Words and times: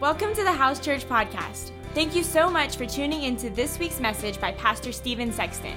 Welcome 0.00 0.32
to 0.32 0.42
the 0.42 0.50
House 0.50 0.80
Church 0.80 1.06
Podcast. 1.06 1.72
Thank 1.92 2.16
you 2.16 2.22
so 2.22 2.48
much 2.48 2.78
for 2.78 2.86
tuning 2.86 3.24
into 3.24 3.50
this 3.50 3.78
week's 3.78 4.00
message 4.00 4.40
by 4.40 4.52
Pastor 4.52 4.92
Steven 4.92 5.30
Sexton. 5.30 5.76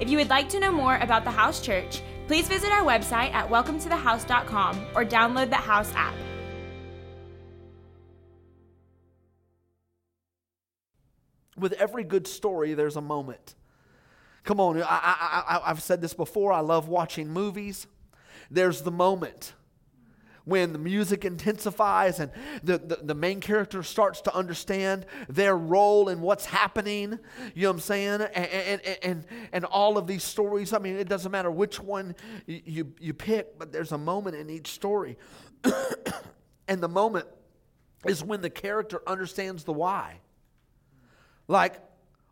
If 0.00 0.08
you 0.08 0.16
would 0.16 0.30
like 0.30 0.48
to 0.48 0.58
know 0.58 0.72
more 0.72 0.96
about 0.96 1.24
the 1.24 1.30
House 1.30 1.60
Church, 1.60 2.00
please 2.28 2.48
visit 2.48 2.72
our 2.72 2.82
website 2.82 3.30
at 3.34 3.50
welcometothehouse.com 3.50 4.86
or 4.94 5.04
download 5.04 5.50
the 5.50 5.56
House 5.56 5.92
app. 5.94 6.14
With 11.58 11.74
every 11.74 12.04
good 12.04 12.26
story, 12.26 12.72
there's 12.72 12.96
a 12.96 13.02
moment. 13.02 13.54
Come 14.44 14.60
on, 14.60 14.80
I, 14.80 14.86
I, 14.86 15.44
I, 15.46 15.70
I've 15.70 15.82
said 15.82 16.00
this 16.00 16.14
before. 16.14 16.54
I 16.54 16.60
love 16.60 16.88
watching 16.88 17.28
movies. 17.28 17.86
There's 18.50 18.80
the 18.80 18.90
moment 18.90 19.52
when 20.48 20.72
the 20.72 20.78
music 20.78 21.26
intensifies 21.26 22.20
and 22.20 22.32
the, 22.62 22.78
the, 22.78 22.96
the, 23.02 23.14
main 23.14 23.38
character 23.38 23.82
starts 23.82 24.22
to 24.22 24.34
understand 24.34 25.04
their 25.28 25.56
role 25.56 26.08
in 26.08 26.22
what's 26.22 26.46
happening. 26.46 27.18
You 27.54 27.64
know 27.64 27.68
what 27.68 27.74
I'm 27.74 27.80
saying? 27.80 28.22
And, 28.22 28.46
and, 28.46 28.98
and, 29.02 29.24
and 29.52 29.64
all 29.66 29.98
of 29.98 30.06
these 30.06 30.24
stories, 30.24 30.72
I 30.72 30.78
mean, 30.78 30.96
it 30.96 31.08
doesn't 31.08 31.30
matter 31.30 31.50
which 31.50 31.80
one 31.80 32.16
you, 32.46 32.92
you 32.98 33.12
pick, 33.12 33.58
but 33.58 33.72
there's 33.72 33.92
a 33.92 33.98
moment 33.98 34.36
in 34.36 34.48
each 34.48 34.68
story. 34.68 35.18
and 36.68 36.82
the 36.82 36.88
moment 36.88 37.26
is 38.06 38.24
when 38.24 38.40
the 38.40 38.50
character 38.50 39.02
understands 39.06 39.64
the 39.64 39.72
why. 39.72 40.20
Like, 41.46 41.82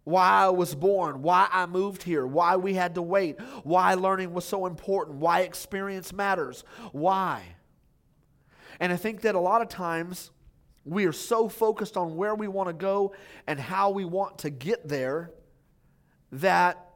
why 0.05 0.45
I 0.45 0.49
was 0.51 0.75
born, 0.75 1.21
why 1.21 1.49
I 1.51 1.67
moved 1.67 2.03
here, 2.03 2.27
why 2.27 2.57
we 2.57 2.75
had 2.75 2.95
to 2.95 3.03
wait, 3.03 3.41
why 3.65 3.95
learning 3.95 4.33
was 4.33 4.45
so 4.45 4.65
important, 4.65 5.19
why 5.19 5.41
experience 5.41 6.13
matters, 6.13 6.65
why. 6.93 7.56
And 8.81 8.93
I 8.93 8.97
think 8.97 9.23
that 9.23 9.35
a 9.35 9.41
lot 9.41 9.63
of 9.63 9.69
times 9.69 10.31
we 10.85 11.07
are 11.07 11.13
so 11.13 11.49
focused 11.49 11.97
on 11.97 12.17
where 12.17 12.35
we 12.35 12.49
want 12.49 12.69
to 12.69 12.73
go 12.73 13.15
and 13.47 13.59
how 13.59 13.91
we 13.91 14.05
want 14.05 14.39
to 14.39 14.51
get 14.51 14.89
there 14.89 15.31
that 16.33 16.87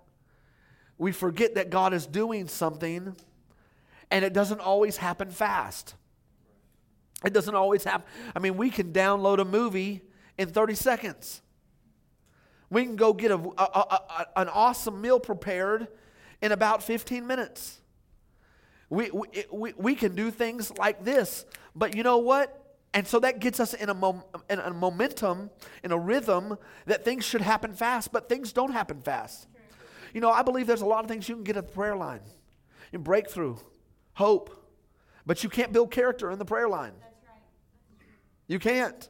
we 0.99 1.13
forget 1.13 1.55
that 1.55 1.71
God 1.71 1.93
is 1.93 2.07
doing 2.07 2.47
something 2.47 3.17
and 4.11 4.25
it 4.25 4.33
doesn't 4.33 4.61
always 4.61 4.97
happen 4.97 5.31
fast. 5.31 5.95
It 7.25 7.33
doesn't 7.33 7.55
always 7.55 7.85
happen. 7.85 8.07
I 8.35 8.39
mean, 8.39 8.57
we 8.57 8.71
can 8.71 8.93
download 8.93 9.39
a 9.39 9.45
movie 9.45 10.03
in 10.39 10.49
30 10.49 10.75
seconds. 10.75 11.43
We 12.71 12.85
can 12.85 12.97
go 12.97 13.13
get 13.13 13.31
a, 13.31 13.35
a, 13.37 13.63
a, 13.63 14.27
an 14.37 14.49
awesome 14.49 15.01
meal 15.01 15.21
prepared 15.21 15.89
in 16.41 16.53
about 16.53 16.83
15 16.83 17.27
minutes. 17.27 17.81
We, 18.91 19.11
we, 19.11 19.27
we, 19.53 19.73
we 19.77 19.95
can 19.95 20.15
do 20.15 20.31
things 20.31 20.77
like 20.77 21.05
this. 21.05 21.47
But 21.75 21.97
you 21.97 22.03
know 22.03 22.19
what? 22.19 22.57
And 22.93 23.07
so 23.07 23.21
that 23.21 23.39
gets 23.39 23.61
us 23.61 23.73
in 23.73 23.89
a, 23.89 23.95
mom, 23.95 24.25
in 24.51 24.59
a 24.59 24.73
momentum, 24.73 25.51
in 25.85 25.93
a 25.93 25.99
rhythm 25.99 26.59
that 26.87 27.05
things 27.05 27.25
should 27.25 27.41
happen 27.41 27.73
fast, 27.73 28.13
but 28.13 28.29
things 28.29 28.53
don't 28.53 28.73
happen 28.73 29.01
fast. 29.01 29.47
You 30.13 30.21
know, 30.21 30.31
I 30.31 30.43
believe 30.43 30.67
there's 30.67 30.83
a 30.83 30.87
lot 30.87 31.05
of 31.05 31.09
things 31.09 31.29
you 31.29 31.37
can 31.37 31.45
get 31.45 31.57
at 31.57 31.69
the 31.69 31.73
prayer 31.73 31.95
line 31.95 32.21
in 32.93 33.03
breakthrough, 33.03 33.57
hope, 34.15 34.51
but 35.25 35.45
you 35.45 35.49
can't 35.49 35.73
build 35.73 35.93
character 35.93 36.33
in 36.33 36.41
the 36.41 36.45
prayer 36.45 36.69
line. 36.69 36.95
You 38.49 38.59
can't. 38.59 39.09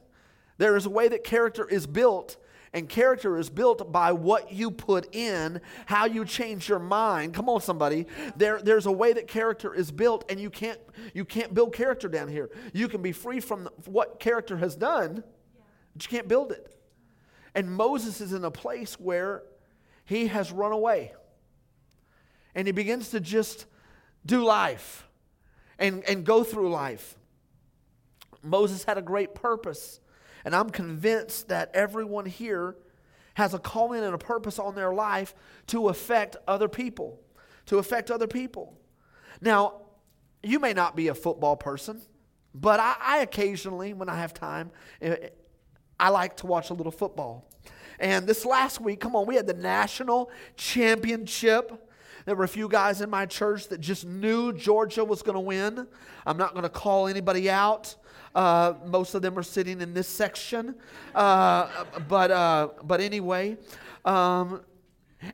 There 0.59 0.77
is 0.77 0.85
a 0.85 0.91
way 0.91 1.07
that 1.07 1.23
character 1.23 1.67
is 1.67 1.87
built 1.87 2.37
and 2.73 2.87
character 2.87 3.37
is 3.37 3.49
built 3.49 3.91
by 3.91 4.13
what 4.13 4.53
you 4.53 4.71
put 4.71 5.13
in, 5.13 5.59
how 5.85 6.05
you 6.05 6.23
change 6.23 6.69
your 6.69 6.79
mind. 6.79 7.33
Come 7.33 7.49
on, 7.49 7.59
somebody. 7.61 8.07
There, 8.37 8.61
there's 8.61 8.85
a 8.85 8.91
way 8.91 9.11
that 9.13 9.27
character 9.27 9.73
is 9.73 9.91
built, 9.91 10.23
and 10.29 10.39
you 10.39 10.49
can't, 10.49 10.79
you 11.13 11.25
can't 11.25 11.53
build 11.53 11.73
character 11.73 12.07
down 12.07 12.29
here. 12.29 12.49
You 12.73 12.87
can 12.87 13.01
be 13.01 13.11
free 13.11 13.41
from 13.41 13.69
what 13.85 14.19
character 14.19 14.57
has 14.57 14.75
done, 14.75 15.23
but 15.93 16.03
you 16.03 16.09
can't 16.09 16.29
build 16.29 16.51
it. 16.53 16.73
And 17.53 17.69
Moses 17.69 18.21
is 18.21 18.31
in 18.31 18.45
a 18.45 18.51
place 18.51 18.97
where 18.99 19.43
he 20.05 20.27
has 20.27 20.51
run 20.51 20.71
away. 20.71 21.13
And 22.55 22.67
he 22.67 22.71
begins 22.71 23.09
to 23.09 23.19
just 23.19 23.65
do 24.25 24.43
life 24.43 25.07
and, 25.77 26.03
and 26.05 26.25
go 26.25 26.43
through 26.43 26.69
life. 26.69 27.17
Moses 28.43 28.83
had 28.83 28.97
a 28.97 29.01
great 29.01 29.35
purpose. 29.35 30.00
And 30.45 30.55
I'm 30.55 30.69
convinced 30.69 31.49
that 31.49 31.71
everyone 31.73 32.25
here 32.25 32.75
has 33.35 33.53
a 33.53 33.59
calling 33.59 34.03
and 34.03 34.13
a 34.13 34.17
purpose 34.17 34.59
on 34.59 34.75
their 34.75 34.93
life 34.93 35.33
to 35.67 35.89
affect 35.89 36.35
other 36.47 36.67
people. 36.67 37.19
To 37.67 37.77
affect 37.77 38.11
other 38.11 38.27
people. 38.27 38.77
Now, 39.39 39.81
you 40.43 40.59
may 40.59 40.73
not 40.73 40.95
be 40.95 41.07
a 41.07 41.15
football 41.15 41.55
person, 41.55 42.01
but 42.53 42.79
I, 42.79 42.95
I 42.99 43.17
occasionally, 43.19 43.93
when 43.93 44.09
I 44.09 44.17
have 44.17 44.33
time, 44.33 44.71
eh, 45.01 45.29
I 45.99 46.09
like 46.09 46.37
to 46.37 46.47
watch 46.47 46.69
a 46.69 46.73
little 46.73 46.91
football. 46.91 47.47
And 47.99 48.25
this 48.25 48.45
last 48.45 48.81
week, 48.81 48.99
come 48.99 49.15
on, 49.15 49.27
we 49.27 49.35
had 49.35 49.45
the 49.45 49.53
national 49.53 50.31
championship. 50.57 51.87
There 52.25 52.35
were 52.35 52.43
a 52.43 52.49
few 52.49 52.67
guys 52.67 53.01
in 53.01 53.09
my 53.09 53.27
church 53.27 53.69
that 53.69 53.79
just 53.79 54.05
knew 54.05 54.51
Georgia 54.51 55.05
was 55.05 55.21
going 55.21 55.35
to 55.35 55.39
win. 55.39 55.87
I'm 56.25 56.37
not 56.37 56.53
going 56.53 56.63
to 56.63 56.69
call 56.69 57.07
anybody 57.07 57.49
out. 57.49 57.95
Uh, 58.33 58.73
most 58.85 59.13
of 59.13 59.21
them 59.21 59.37
are 59.37 59.43
sitting 59.43 59.81
in 59.81 59.93
this 59.93 60.07
section. 60.07 60.75
Uh, 61.13 61.67
but, 62.07 62.31
uh, 62.31 62.69
but 62.83 63.01
anyway, 63.01 63.57
um, 64.05 64.61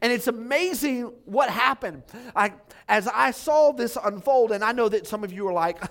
and 0.02 0.12
it's 0.12 0.28
amazing 0.28 1.14
what 1.26 1.50
happened. 1.50 2.04
I, 2.36 2.54
as 2.88 3.08
I 3.08 3.32
saw 3.32 3.72
this 3.72 3.98
unfold, 4.04 4.52
and 4.52 4.64
I 4.64 4.72
know 4.72 4.90
that 4.90 5.08
some 5.08 5.24
of 5.24 5.32
you 5.32 5.48
are 5.48 5.54
like, 5.54 5.82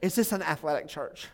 is 0.00 0.14
this 0.14 0.32
an 0.32 0.42
athletic 0.42 0.88
church? 0.88 1.28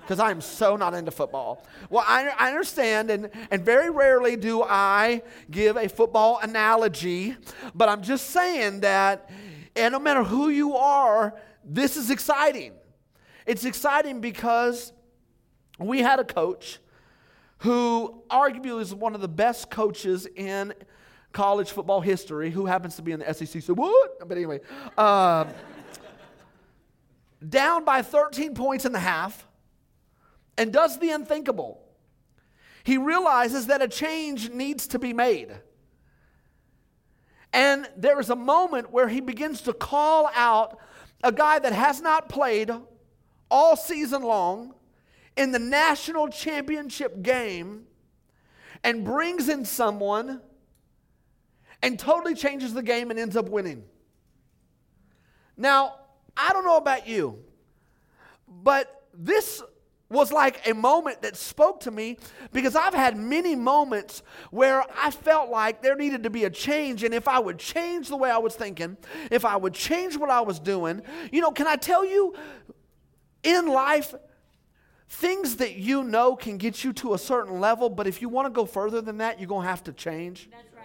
Because 0.00 0.20
I'm 0.20 0.40
so 0.40 0.74
not 0.76 0.94
into 0.94 1.10
football. 1.10 1.66
Well, 1.90 2.02
I, 2.06 2.28
I 2.38 2.48
understand, 2.48 3.10
and, 3.10 3.28
and 3.50 3.62
very 3.62 3.90
rarely 3.90 4.36
do 4.36 4.62
I 4.62 5.22
give 5.50 5.76
a 5.76 5.86
football 5.86 6.38
analogy, 6.42 7.36
but 7.74 7.90
I'm 7.90 8.02
just 8.02 8.30
saying 8.30 8.80
that, 8.80 9.28
and 9.76 9.92
no 9.92 9.98
matter 9.98 10.24
who 10.24 10.48
you 10.48 10.76
are, 10.76 11.34
this 11.62 11.98
is 11.98 12.10
exciting. 12.10 12.72
It's 13.48 13.64
exciting 13.64 14.20
because 14.20 14.92
we 15.78 16.00
had 16.00 16.20
a 16.20 16.24
coach 16.24 16.80
who 17.60 18.22
arguably 18.30 18.78
is 18.78 18.94
one 18.94 19.14
of 19.14 19.22
the 19.22 19.28
best 19.28 19.70
coaches 19.70 20.26
in 20.36 20.74
college 21.32 21.70
football 21.70 22.02
history, 22.02 22.50
who 22.50 22.66
happens 22.66 22.96
to 22.96 23.02
be 23.02 23.12
in 23.12 23.20
the 23.20 23.32
SEC. 23.32 23.62
So 23.62 23.72
what? 23.72 24.28
But 24.28 24.36
anyway, 24.36 24.60
uh, 24.98 25.46
down 27.48 27.86
by 27.86 28.02
13 28.02 28.54
points 28.54 28.84
and 28.84 28.94
a 28.94 28.98
half, 28.98 29.48
and 30.58 30.70
does 30.70 30.98
the 30.98 31.08
unthinkable. 31.08 31.80
He 32.84 32.98
realizes 32.98 33.68
that 33.68 33.80
a 33.80 33.88
change 33.88 34.50
needs 34.50 34.88
to 34.88 34.98
be 34.98 35.14
made. 35.14 35.48
And 37.54 37.88
there 37.96 38.20
is 38.20 38.28
a 38.28 38.36
moment 38.36 38.90
where 38.90 39.08
he 39.08 39.22
begins 39.22 39.62
to 39.62 39.72
call 39.72 40.30
out 40.34 40.78
a 41.24 41.32
guy 41.32 41.58
that 41.58 41.72
has 41.72 42.02
not 42.02 42.28
played 42.28 42.70
all 43.50 43.76
season 43.76 44.22
long 44.22 44.74
in 45.36 45.52
the 45.52 45.58
national 45.58 46.28
championship 46.28 47.22
game 47.22 47.86
and 48.84 49.04
brings 49.04 49.48
in 49.48 49.64
someone 49.64 50.40
and 51.82 51.98
totally 51.98 52.34
changes 52.34 52.74
the 52.74 52.82
game 52.82 53.10
and 53.10 53.18
ends 53.18 53.36
up 53.36 53.48
winning. 53.48 53.84
Now, 55.56 55.94
I 56.36 56.52
don't 56.52 56.64
know 56.64 56.76
about 56.76 57.06
you, 57.08 57.38
but 58.46 59.02
this 59.12 59.62
was 60.10 60.32
like 60.32 60.66
a 60.66 60.72
moment 60.72 61.20
that 61.22 61.36
spoke 61.36 61.80
to 61.80 61.90
me 61.90 62.16
because 62.52 62.74
I've 62.74 62.94
had 62.94 63.16
many 63.16 63.54
moments 63.54 64.22
where 64.50 64.82
I 64.96 65.10
felt 65.10 65.50
like 65.50 65.82
there 65.82 65.96
needed 65.96 66.22
to 66.22 66.30
be 66.30 66.44
a 66.44 66.50
change. 66.50 67.04
And 67.04 67.12
if 67.12 67.28
I 67.28 67.38
would 67.38 67.58
change 67.58 68.08
the 68.08 68.16
way 68.16 68.30
I 68.30 68.38
was 68.38 68.54
thinking, 68.54 68.96
if 69.30 69.44
I 69.44 69.56
would 69.56 69.74
change 69.74 70.16
what 70.16 70.30
I 70.30 70.40
was 70.40 70.58
doing, 70.58 71.02
you 71.30 71.40
know, 71.40 71.50
can 71.50 71.66
I 71.66 71.76
tell 71.76 72.06
you, 72.06 72.34
in 73.42 73.66
life, 73.66 74.14
things 75.08 75.56
that 75.56 75.76
you 75.76 76.04
know 76.04 76.36
can 76.36 76.58
get 76.58 76.84
you 76.84 76.92
to 76.94 77.14
a 77.14 77.18
certain 77.18 77.60
level, 77.60 77.88
but 77.88 78.06
if 78.06 78.20
you 78.20 78.28
want 78.28 78.46
to 78.46 78.50
go 78.50 78.66
further 78.66 79.00
than 79.00 79.18
that, 79.18 79.38
you're 79.38 79.48
going 79.48 79.64
to 79.64 79.70
have 79.70 79.84
to 79.84 79.92
change. 79.92 80.48
That's 80.50 80.74
right. 80.74 80.84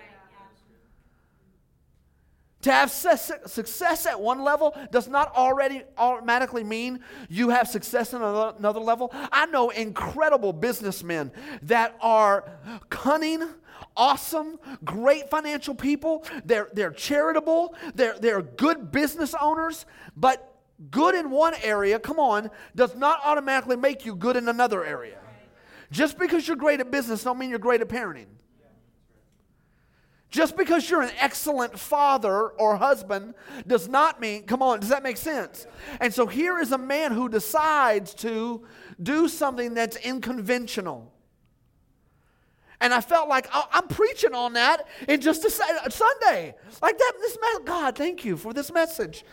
To 2.64 2.72
have 2.72 2.92
success 2.92 4.06
at 4.06 4.22
one 4.22 4.42
level 4.42 4.74
does 4.90 5.10
not 5.10 5.36
already 5.36 5.84
automatically 5.98 6.64
mean 6.64 7.02
you 7.28 7.50
have 7.50 7.68
success 7.68 8.14
in 8.14 8.22
another 8.22 8.80
level. 8.80 9.12
I 9.14 9.48
know 9.48 9.70
incredible 9.70 10.54
businessmen 10.54 11.34
that 11.64 11.98
are 12.00 12.50
cunning, 12.90 13.44
awesome, 13.98 14.60
great 14.86 15.30
financial 15.30 15.76
people. 15.76 16.26
They're, 16.46 16.70
they're 16.72 16.92
charitable, 16.92 17.76
they're, 17.96 18.18
they're 18.18 18.42
good 18.42 18.94
business 18.94 19.36
owners, 19.42 19.86
but 20.16 20.53
good 20.92 21.16
in 21.16 21.30
one 21.30 21.54
area, 21.64 22.00
come 22.00 22.20
on, 22.20 22.50
does 22.76 22.96
not 22.96 23.20
automatically 23.24 23.76
make 23.76 24.06
you 24.06 24.16
good 24.16 24.36
in 24.36 24.48
another 24.50 24.84
area. 24.84 25.18
Just 25.92 26.18
because 26.18 26.48
you're 26.48 26.58
great 26.58 26.80
at 26.80 26.90
business 26.92 27.24
don't 27.24 27.38
mean 27.38 27.50
you're 27.50 27.60
great 27.60 27.82
at 27.82 27.90
parenting. 27.90 28.28
Just 30.30 30.58
because 30.58 30.90
you're 30.90 31.04
an 31.04 31.12
excellent 31.20 31.78
father 31.78 32.48
or 32.48 32.76
husband 32.76 33.36
does 33.68 33.88
not 33.88 34.20
mean, 34.20 34.48
come 34.48 34.64
on, 34.64 34.80
does 34.80 34.90
that 34.90 35.04
make 35.04 35.18
sense? 35.18 35.68
And 36.02 36.12
so 36.12 36.26
here 36.26 36.58
is 36.58 36.72
a 36.72 36.78
man 36.78 37.12
who 37.12 37.30
decides 37.30 38.16
to 38.16 38.66
do 39.02 39.28
something 39.28 39.76
that's 39.76 39.96
unconventional. 40.04 41.14
And 42.82 42.96
I 42.96 43.00
felt 43.00 43.30
like 43.30 43.48
oh, 43.54 43.68
I'm 43.72 43.88
preaching 43.88 44.34
on 44.34 44.54
that 44.54 44.88
in 45.08 45.22
just 45.22 45.46
a 45.46 45.52
Sunday. 45.52 46.56
Like 46.82 46.98
that, 46.98 47.14
this 47.20 47.38
God, 47.64 47.96
thank 47.96 48.26
you 48.26 48.36
for 48.36 48.54
this 48.54 48.74
message. 48.74 49.24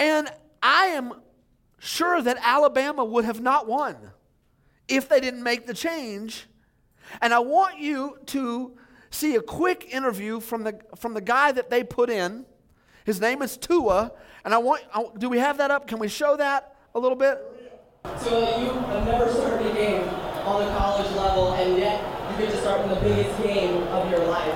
And 0.00 0.28
I 0.60 0.86
am 0.86 1.12
sure 1.78 2.20
that 2.20 2.38
Alabama 2.42 3.04
would 3.04 3.24
have 3.24 3.40
not 3.40 3.68
won 3.68 3.96
if 4.88 5.08
they 5.08 5.20
didn't 5.20 5.44
make 5.44 5.66
the 5.66 5.74
change 5.74 6.48
and 7.20 7.34
I 7.34 7.38
want 7.40 7.78
you 7.78 8.18
to 8.26 8.76
see 9.10 9.36
a 9.36 9.42
quick 9.42 9.88
interview 9.92 10.40
from 10.40 10.64
the, 10.64 10.78
from 10.96 11.14
the 11.14 11.20
guy 11.20 11.52
that 11.52 11.70
they 11.70 11.82
put 11.82 12.10
in. 12.10 12.44
His 13.04 13.20
name 13.20 13.42
is 13.42 13.56
Tua. 13.56 14.12
And 14.44 14.54
I 14.54 14.58
want, 14.58 14.82
I, 14.94 15.04
do 15.18 15.28
we 15.28 15.38
have 15.38 15.58
that 15.58 15.70
up? 15.70 15.86
Can 15.86 15.98
we 15.98 16.08
show 16.08 16.36
that 16.36 16.76
a 16.94 16.98
little 16.98 17.16
bit? 17.16 17.38
So 18.18 18.38
you 18.58 18.70
have 18.72 19.04
never 19.04 19.30
started 19.30 19.66
a 19.66 19.74
game 19.74 20.08
on 20.46 20.64
the 20.64 20.70
college 20.72 21.10
level, 21.16 21.52
and 21.52 21.76
yet 21.76 22.00
you 22.30 22.46
get 22.46 22.52
to 22.52 22.60
start 22.60 22.80
in 22.80 22.88
the 22.88 23.00
biggest 23.00 23.42
game 23.42 23.82
of 23.88 24.10
your 24.10 24.24
life. 24.26 24.54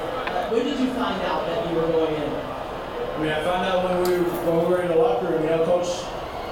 When 0.51 0.65
did 0.65 0.81
you 0.81 0.87
find 0.95 1.21
out 1.23 1.47
that 1.47 1.71
you 1.71 1.77
were 1.77 1.89
going 1.89 2.15
in? 2.15 2.31
I 2.31 3.14
mean, 3.25 3.33
I 3.33 3.43
found 3.43 3.65
out 3.65 3.81
when 3.89 4.05
we 4.05 4.21
were, 4.21 4.29
when 4.45 4.57
we 4.61 4.65
were 4.69 4.83
in 4.83 4.89
the 4.89 5.01
locker 5.01 5.33
room. 5.33 5.43
You 5.43 5.49
know, 5.49 5.65
coach, 5.65 5.89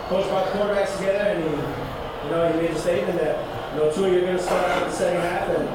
coach 0.08 0.24
brought 0.32 0.48
the 0.48 0.56
quarterbacks 0.56 0.96
together, 0.96 1.36
and 1.36 1.44
he, 1.44 1.52
you 1.52 2.30
know, 2.32 2.48
he 2.48 2.56
made 2.64 2.72
a 2.72 2.80
statement 2.80 3.20
that, 3.20 3.36
you 3.74 3.80
know, 3.80 3.92
Tua, 3.92 4.08
you're 4.08 4.24
going 4.24 4.40
to 4.40 4.42
start 4.42 4.64
out 4.72 4.88
the 4.88 4.96
second 4.96 5.20
half, 5.20 5.52
and 5.52 5.68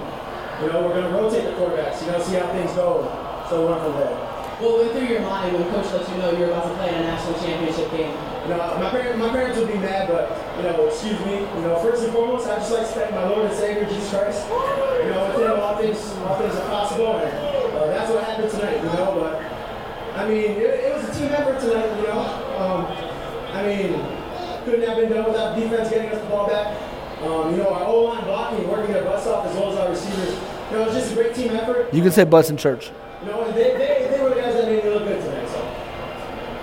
you 0.57 0.73
know, 0.73 0.81
we're 0.81 0.97
going 0.97 1.05
to 1.05 1.13
rotate 1.13 1.45
the 1.45 1.53
quarterbacks, 1.53 2.01
you 2.01 2.09
know, 2.09 2.17
see 2.25 2.33
how 2.33 2.49
things 2.49 2.73
go. 2.73 3.05
So 3.45 3.61
we 3.61 3.69
went 3.69 3.81
from 3.85 3.93
there. 4.01 4.17
What 4.57 4.81
went 4.81 4.91
through 4.97 5.05
your 5.05 5.21
mind 5.21 5.53
when 5.53 5.69
coach 5.69 5.85
lets 5.93 6.09
you 6.09 6.17
know 6.17 6.33
you're 6.33 6.49
about 6.49 6.65
to 6.65 6.73
play 6.81 6.89
in 6.89 6.97
a 6.97 7.13
national 7.13 7.37
championship 7.45 7.93
game? 7.93 8.17
You 8.49 8.57
know, 8.57 8.57
my, 8.81 8.89
parents, 8.89 9.21
my 9.21 9.29
parents 9.29 9.61
would 9.61 9.69
be 9.69 9.77
mad, 9.77 10.09
but, 10.09 10.33
you 10.57 10.65
know, 10.65 10.89
excuse 10.89 11.19
me, 11.29 11.45
you 11.45 11.61
know, 11.61 11.77
first 11.77 12.01
and 12.01 12.09
foremost, 12.09 12.49
I 12.49 12.57
just 12.57 12.73
like 12.73 12.89
to 12.89 12.93
thank 12.97 13.13
my 13.13 13.29
Lord 13.29 13.45
and 13.45 13.53
Savior, 13.53 13.85
Jesus 13.85 14.09
Christ. 14.09 14.49
You 14.49 15.13
know, 15.13 15.29
with 15.29 15.45
him, 15.45 15.61
all 15.61 15.77
things, 15.77 16.01
all 16.25 16.41
things 16.41 16.57
are 16.57 16.69
possible, 16.73 17.21
and 17.21 17.29
uh, 17.77 17.85
that's 17.93 18.09
what 18.09 18.23
happened 18.25 18.49
tonight, 18.49 18.81
you 18.81 18.89
know, 18.97 19.13
but, 19.13 19.56
I 20.17 20.27
mean, 20.27 20.57
it, 20.57 20.89
it 20.89 20.95
was 20.95 21.07
a 21.07 21.13
team 21.13 21.29
effort 21.29 21.59
tonight, 21.61 21.95
you 21.97 22.07
know. 22.07 22.25
Um, 22.57 22.85
I 23.53 23.61
mean, 23.65 23.93
couldn't 24.65 24.87
have 24.87 24.97
been 24.97 25.11
done 25.11 25.25
without 25.25 25.55
defense 25.55 25.89
getting 25.89 26.11
us 26.11 26.19
the 26.21 26.27
ball 26.27 26.47
back. 26.47 26.75
Um, 27.21 27.51
you 27.51 27.57
know, 27.57 27.69
our 27.69 27.85
O-line 27.85 28.23
blocking, 28.25 28.67
working 28.67 28.93
their 28.93 29.03
butts 29.03 29.27
off, 29.27 29.45
as 29.45 29.55
well 29.55 29.71
as 29.71 29.77
our 29.77 29.89
receivers. 29.89 30.33
You 30.69 30.77
know, 30.77 30.81
it 30.83 30.85
was 30.87 30.95
just 30.95 31.11
a 31.11 31.15
great 31.15 31.33
team 31.33 31.51
effort. 31.51 31.93
You 31.93 32.01
can 32.01 32.11
say 32.11 32.25
butts 32.25 32.49
in 32.49 32.57
church. 32.57 32.91
You 33.21 33.31
know, 33.31 33.51
they, 33.51 33.77
they, 33.77 34.07
they 34.11 34.21
were 34.21 34.29
the 34.29 34.41
guys 34.41 34.53
that 34.55 34.65
made 34.65 34.83
me 34.83 34.89
look 34.89 35.05
good 35.05 35.21
tonight. 35.21 35.47
So. 35.49 35.61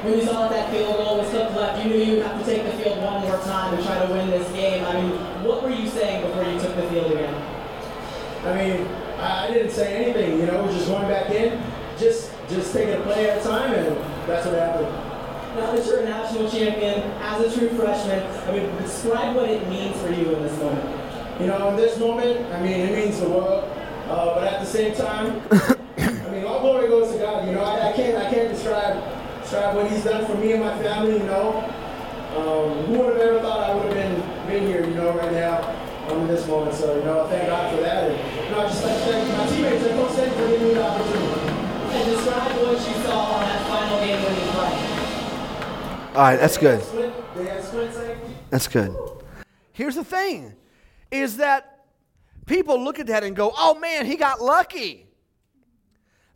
When 0.05 0.19
you 0.19 0.25
saw 0.27 0.49
that 0.49 0.71
field 0.71 0.97
goal 0.97 1.19
was 1.19 1.29
slipped 1.29 1.57
left, 1.57 1.83
you 1.83 1.91
knew 1.91 2.05
you 2.05 2.13
would 2.17 2.27
have 2.27 2.39
to 2.39 2.45
take 2.45 2.63
the 2.65 2.73
field 2.83 2.99
one 3.03 3.23
more 3.23 3.39
time 3.39 3.73
and 3.75 3.83
try 3.83 4.05
to 4.07 4.13
win 4.13 4.29
this 4.31 4.51
game. 4.53 4.85
I 4.85 5.01
mean, 5.01 5.11
what 5.43 5.63
were 5.63 5.71
you 5.71 5.89
saying 5.89 6.27
before 6.27 6.45
you 6.45 6.61
took 6.61 6.77
the 6.77 6.87
field 6.91 7.13
again? 7.13 7.35
I 8.45 8.55
mean, 8.55 8.87
I, 9.19 9.47
I 9.47 9.51
didn't 9.51 9.73
say 9.73 10.05
anything. 10.05 10.41
You 10.41 10.47
know, 10.47 10.63
we're 10.63 10.73
just 10.73 10.89
going 10.89 11.09
back 11.09 11.31
in, 11.31 11.59
just 12.55 12.73
taking 12.73 12.95
a 12.95 13.01
play 13.01 13.31
at 13.31 13.41
a 13.41 13.43
time, 13.43 13.73
and 13.75 13.97
that's 14.29 14.47
what 14.47 14.55
happened 14.55 15.15
now 15.55 15.73
that 15.73 15.87
you're 15.87 16.01
a 16.01 16.05
national 16.05 16.51
champion, 16.51 17.01
as 17.23 17.41
a 17.41 17.59
true 17.59 17.69
freshman, 17.71 18.21
I 18.49 18.53
mean, 18.53 18.77
describe 18.83 19.37
what 19.37 19.49
it 19.49 19.67
means 19.69 19.97
for 20.01 20.11
you 20.11 20.35
in 20.35 20.43
this 20.43 20.59
moment. 20.59 21.41
You 21.41 21.47
know, 21.47 21.69
in 21.71 21.77
this 21.77 21.99
moment, 21.99 22.53
I 22.53 22.61
mean, 22.61 22.81
it 22.81 22.97
means 22.97 23.21
the 23.21 23.29
world. 23.29 23.65
Uh, 24.09 24.35
but 24.35 24.45
at 24.45 24.61
the 24.61 24.67
same 24.67 24.95
time, 24.95 25.41
I 25.99 26.31
mean, 26.31 26.45
all 26.45 26.61
glory 26.61 26.89
goes 26.89 27.13
to 27.13 27.19
God. 27.19 27.47
You 27.47 27.55
know, 27.55 27.63
I, 27.63 27.91
I, 27.91 27.93
can't, 27.93 28.17
I 28.17 28.33
can't 28.33 28.51
describe, 28.51 29.03
describe 29.43 29.77
what 29.77 29.91
He's 29.91 30.05
done 30.05 30.27
for 30.27 30.35
me 30.37 30.53
and 30.53 30.63
my 30.63 30.77
family. 30.83 31.19
You 31.19 31.25
know, 31.25 31.59
um, 32.37 32.85
who 32.87 32.99
would 32.99 33.13
have 33.15 33.23
ever 33.23 33.41
thought 33.41 33.71
I 33.71 33.75
would 33.75 33.85
have 33.85 33.95
been 33.95 34.49
been 34.49 34.67
here? 34.67 34.85
You 34.85 34.95
know, 34.95 35.17
right 35.17 35.33
now. 35.33 35.81
Um, 36.09 36.21
in 36.21 36.27
this 36.29 36.47
moment, 36.47 36.77
so 36.77 36.99
you 36.99 37.03
know, 37.03 37.27
thank 37.29 37.49
God 37.49 37.75
for 37.75 37.81
that, 37.81 38.11
and 38.11 38.45
you 38.45 38.51
know, 38.51 38.61
I 38.61 38.69
just 38.69 38.85
like 38.85 38.93
to 38.93 39.05
thank 39.05 39.39
my 39.39 39.47
teammates 39.47 39.87
and 39.87 39.99
coach 39.99 40.11
for 40.11 40.49
giving 40.49 40.69
me 40.69 40.75
the 40.75 40.85
opportunity. 40.87 41.44
And 41.95 42.11
describe 42.11 42.57
what 42.57 42.73
you 42.73 43.03
saw 43.05 43.35
on 43.35 43.41
that 43.43 43.67
final 43.69 43.99
game 44.01 44.21
you 44.21 44.51
played. 44.51 46.17
All 46.17 46.23
right, 46.23 46.37
that's 46.37 46.59
good. 46.59 46.81
That's 48.51 48.69
good. 48.69 48.97
Here's 49.73 49.95
the 49.95 50.05
thing 50.05 50.55
is 51.11 51.37
that 51.37 51.85
people 52.47 52.83
look 52.83 52.99
at 52.99 53.07
that 53.07 53.25
and 53.25 53.37
go, 53.37 53.53
oh 53.57 53.79
man, 53.79 54.07
he 54.07 54.17
got 54.17 54.41
lucky. 54.41 55.07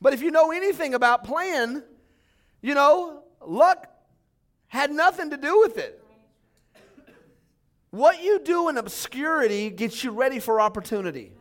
But 0.01 0.15
if 0.15 0.23
you 0.23 0.31
know 0.31 0.53
anything 0.53 0.95
about 0.95 1.25
playing, 1.25 1.83
you 2.63 2.75
know, 2.75 3.23
luck 3.45 3.89
had 4.69 4.91
nothing 4.91 5.31
to 5.31 5.37
do 5.37 5.59
with 5.61 5.77
it. 5.79 6.03
What 7.91 8.23
you 8.23 8.41
do 8.41 8.69
in 8.69 8.77
obscurity 8.77 9.71
gets 9.71 10.05
you 10.05 10.11
ready 10.13 10.39
for 10.39 10.61
opportunity. 10.61 11.33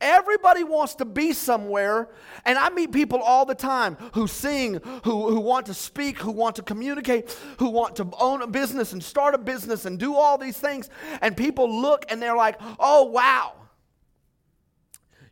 Everybody 0.00 0.64
wants 0.64 0.94
to 0.96 1.04
be 1.04 1.32
somewhere. 1.32 2.08
And 2.44 2.58
I 2.58 2.70
meet 2.70 2.92
people 2.92 3.20
all 3.20 3.44
the 3.44 3.54
time 3.54 3.96
who 4.12 4.26
sing, 4.26 4.80
who, 5.04 5.30
who 5.30 5.40
want 5.40 5.66
to 5.66 5.74
speak, 5.74 6.18
who 6.18 6.30
want 6.30 6.56
to 6.56 6.62
communicate, 6.62 7.36
who 7.58 7.70
want 7.70 7.96
to 7.96 8.08
own 8.20 8.42
a 8.42 8.46
business 8.46 8.92
and 8.92 9.02
start 9.02 9.34
a 9.34 9.38
business 9.38 9.84
and 9.84 9.98
do 9.98 10.14
all 10.14 10.38
these 10.38 10.58
things. 10.58 10.90
And 11.20 11.36
people 11.36 11.80
look 11.80 12.04
and 12.08 12.20
they're 12.20 12.36
like, 12.36 12.60
oh, 12.78 13.04
wow. 13.04 13.54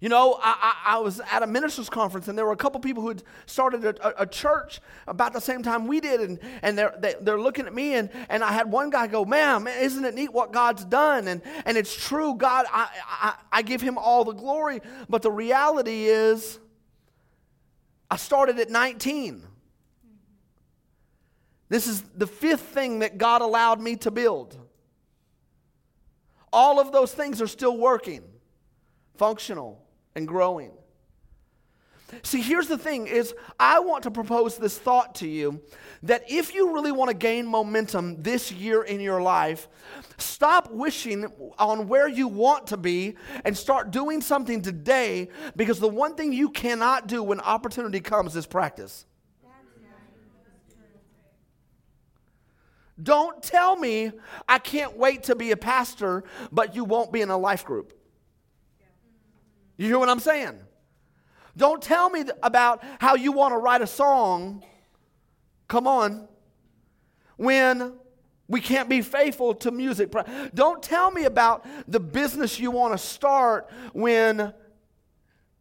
You 0.03 0.09
know, 0.09 0.37
I, 0.43 0.75
I, 0.85 0.97
I, 0.97 0.99
was 0.99 1.21
at 1.31 1.45
a 1.45 1.47
ministers' 1.47 1.89
conference 1.89 2.27
and 2.27 2.37
there 2.37 2.45
were 2.45 2.51
a 2.51 2.57
couple 2.57 2.81
people 2.81 3.05
who 3.05 3.11
had 3.11 3.23
started 3.47 3.85
a, 3.85 4.05
a, 4.05 4.23
a 4.25 4.27
church 4.27 4.81
about 5.07 5.33
the 5.33 5.41
same 5.41 5.63
time 5.63 5.87
we 5.87 6.01
did. 6.01 6.21
And, 6.21 6.41
and 6.61 6.77
they're, 6.77 6.93
they, 6.99 7.15
they 7.21 7.31
are 7.31 7.41
looking 7.41 7.67
at 7.67 7.73
me, 7.73 7.95
and, 7.95 8.11
and 8.29 8.43
I 8.43 8.51
had 8.51 8.69
one 8.69 8.91
guy 8.91 9.07
go, 9.07 9.25
Man, 9.25 9.69
isn't 9.69 10.05
it 10.05 10.17
neat 10.17 10.33
what 10.33 10.53
God's 10.53 10.85
done? 10.85 11.29
And, 11.29 11.41
and 11.65 11.77
it's 11.77 11.95
true, 11.95 12.35
God, 12.35 12.67
I, 12.73 12.89
I, 13.09 13.35
I 13.53 13.63
give 13.63 13.81
him 13.81 13.97
all 13.97 14.25
the 14.25 14.33
glory. 14.33 14.81
But 15.09 15.23
the 15.23 15.31
reality 15.31 16.07
is, 16.07 16.59
I 18.11 18.17
started 18.17 18.59
at 18.59 18.71
19. 18.71 19.47
This 21.69 21.87
is 21.87 22.03
the 22.17 22.27
fifth 22.27 22.63
thing 22.63 22.99
that 22.99 23.19
God 23.19 23.41
allowed 23.41 23.81
me 23.81 23.95
to 23.99 24.11
build. 24.11 24.59
All 26.53 26.81
of 26.81 26.91
those 26.91 27.15
things 27.15 27.41
are 27.41 27.47
still 27.47 27.79
working, 27.79 28.25
functional 29.15 29.82
and 30.15 30.27
growing. 30.27 30.73
See, 32.23 32.43
here's 32.43 32.69
the 32.69 32.77
thing 32.77 33.07
is 33.07 33.35
I 33.59 33.81
want 33.81 34.03
to 34.03 34.11
propose 34.11 34.59
this 34.59 34.77
thought 34.77 35.15
to 35.17 35.29
you 35.29 35.63
that 36.03 36.25
if 36.31 36.55
you 36.55 36.75
really 36.75 36.93
want 36.93 37.09
to 37.09 37.17
gain 37.17 37.47
momentum 37.47 38.23
this 38.23 38.53
year 38.53 38.83
in 38.83 39.01
your 39.01 39.23
life, 39.23 39.69
stop 40.19 40.71
wishing 40.71 41.27
on 41.59 41.89
where 41.89 42.09
you 42.09 42.29
want 42.29 42.67
to 42.69 42.77
be 42.77 43.17
and 43.45 43.57
start 43.57 43.91
doing 43.91 44.21
something 44.21 44.61
today 44.61 45.29
because 45.57 45.81
the 45.81 45.89
one 45.89 46.15
thing 46.15 46.33
you 46.33 46.51
cannot 46.51 47.07
do 47.07 47.23
when 47.23 47.41
opportunity 47.41 48.01
comes 48.01 48.37
is 48.37 48.47
practice. 48.47 49.07
Don't 53.03 53.43
tell 53.43 53.75
me 53.75 54.13
I 54.47 54.59
can't 54.59 54.97
wait 54.97 55.25
to 55.25 55.35
be 55.35 55.51
a 55.51 55.57
pastor, 55.57 56.25
but 56.53 56.77
you 56.77 56.85
won't 56.85 57.11
be 57.11 57.23
in 57.23 57.31
a 57.31 57.39
life 57.39 57.65
group. 57.65 57.95
You 59.77 59.87
hear 59.87 59.99
what 59.99 60.09
I'm 60.09 60.21
saying? 60.21 60.59
Don't 61.57 61.83
tell 61.83 62.11
me 62.11 62.25
about 62.43 62.83
how 62.99 63.15
you 63.15 63.33
want 63.33 63.53
to 63.53 63.59
write 63.59 63.83
a 63.83 63.87
song. 63.87 64.65
Come 65.69 65.87
on. 65.87 66.29
When 67.37 67.95
we 68.49 68.61
can't 68.61 68.89
be 68.89 69.01
faithful 69.01 69.55
to 69.55 69.71
music. 69.71 70.13
Don't 70.55 70.83
tell 70.83 71.11
me 71.11 71.25
about 71.25 71.65
the 71.89 72.01
business 72.01 72.61
you 72.61 72.71
want 72.71 72.93
to 72.93 72.99
start 72.99 73.71
when 73.95 74.53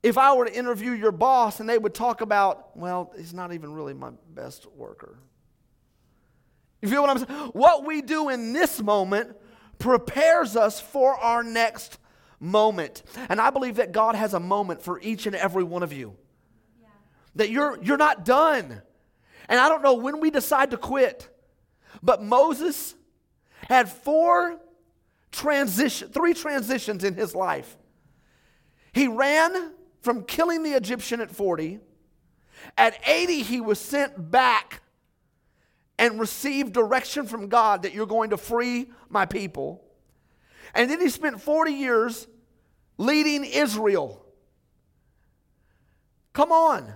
if 0.04 0.18
I 0.18 0.34
were 0.34 0.46
to 0.46 0.54
interview 0.54 0.92
your 0.92 1.12
boss 1.12 1.60
and 1.60 1.70
they 1.70 1.78
would 1.78 1.94
talk 1.94 2.22
about, 2.22 2.76
well, 2.76 3.14
he's 3.16 3.34
not 3.34 3.54
even 3.54 3.72
really 3.74 3.94
my 3.94 4.10
best 4.34 4.66
worker. 4.76 5.20
You 6.82 6.90
feel 6.90 7.02
what 7.02 7.12
I'm 7.12 7.18
saying? 7.20 7.52
What 7.54 7.86
we 7.86 8.02
do 8.02 8.30
in 8.30 8.52
this 8.52 8.82
moment 8.82 9.38
prepares 9.78 10.56
us 10.56 10.80
for 10.80 11.16
our 11.16 11.44
next 11.44 11.98
moment. 12.42 13.04
And 13.30 13.40
I 13.40 13.52
believe 13.52 13.76
that 13.76 13.92
God 13.92 14.16
has 14.16 14.34
a 14.34 14.40
moment 14.40 14.82
for 14.82 15.00
each 15.00 15.28
and 15.28 15.36
every 15.36 15.64
one 15.64 15.84
of 15.84 15.94
you. 15.94 16.18
Yeah. 16.82 16.88
That 17.36 17.50
you're, 17.50 17.82
you're 17.82 17.98
not 17.98 18.26
done. 18.26 18.82
And 19.48 19.60
I 19.60 19.70
don't 19.70 19.82
know 19.82 19.94
when 19.94 20.20
we 20.20 20.32
decide 20.32 20.72
to 20.72 20.78
quit, 20.78 21.30
but 22.02 22.22
Moses 22.22 22.96
had 23.70 23.88
four 23.90 24.60
transition, 25.32 26.10
three 26.10 26.34
transitions 26.34 27.04
in 27.04 27.14
his 27.14 27.36
life. 27.36 27.78
He 28.92 29.08
ran 29.08 29.74
from 30.02 30.24
killing 30.24 30.64
the 30.64 30.72
Egyptian 30.72 31.22
at 31.22 31.32
40. 31.32 31.80
At 32.78 33.00
80, 33.08 33.44
he 33.44 33.62
was 33.62 33.80
sent 33.80 34.32
back 34.32 34.82
and 35.98 36.20
received 36.20 36.74
direction 36.74 37.26
from 37.28 37.48
God 37.48 37.84
that 37.84 37.94
you're 37.94 38.08
going 38.08 38.32
to 38.32 38.38
free 38.38 38.92
my 39.10 39.26
people. 39.26 39.84
And 40.74 40.90
then 40.90 41.00
he 41.00 41.10
spent 41.10 41.42
40 41.42 41.72
years 41.74 42.28
leading 43.02 43.44
Israel. 43.44 44.24
Come 46.34 46.52
on. 46.52 46.94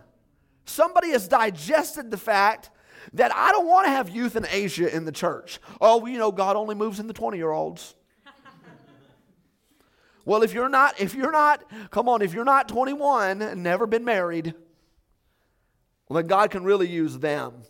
Somebody 0.65 1.09
has 1.09 1.27
digested 1.27 2.11
the 2.11 2.17
fact 2.17 2.69
that 3.13 3.35
I 3.35 3.51
don't 3.51 3.67
want 3.67 3.87
to 3.87 3.91
have 3.91 4.09
euthanasia 4.09 4.95
in 4.95 5.05
the 5.05 5.11
church. 5.11 5.59
Oh, 5.81 6.05
you 6.05 6.17
know, 6.17 6.31
God 6.31 6.55
only 6.55 6.75
moves 6.75 6.99
in 6.99 7.07
the 7.07 7.13
20 7.13 7.37
year 7.37 7.51
olds. 7.51 7.95
well, 10.25 10.43
if 10.43 10.53
you're 10.53 10.69
not, 10.69 10.99
if 10.99 11.15
you're 11.15 11.31
not, 11.31 11.63
come 11.91 12.07
on, 12.07 12.21
if 12.21 12.33
you're 12.33 12.45
not 12.45 12.69
21 12.69 13.41
and 13.41 13.63
never 13.63 13.87
been 13.87 14.05
married, 14.05 14.53
well, 16.07 16.17
then 16.17 16.27
God 16.27 16.51
can 16.51 16.63
really 16.63 16.87
use 16.87 17.17
them. 17.17 17.63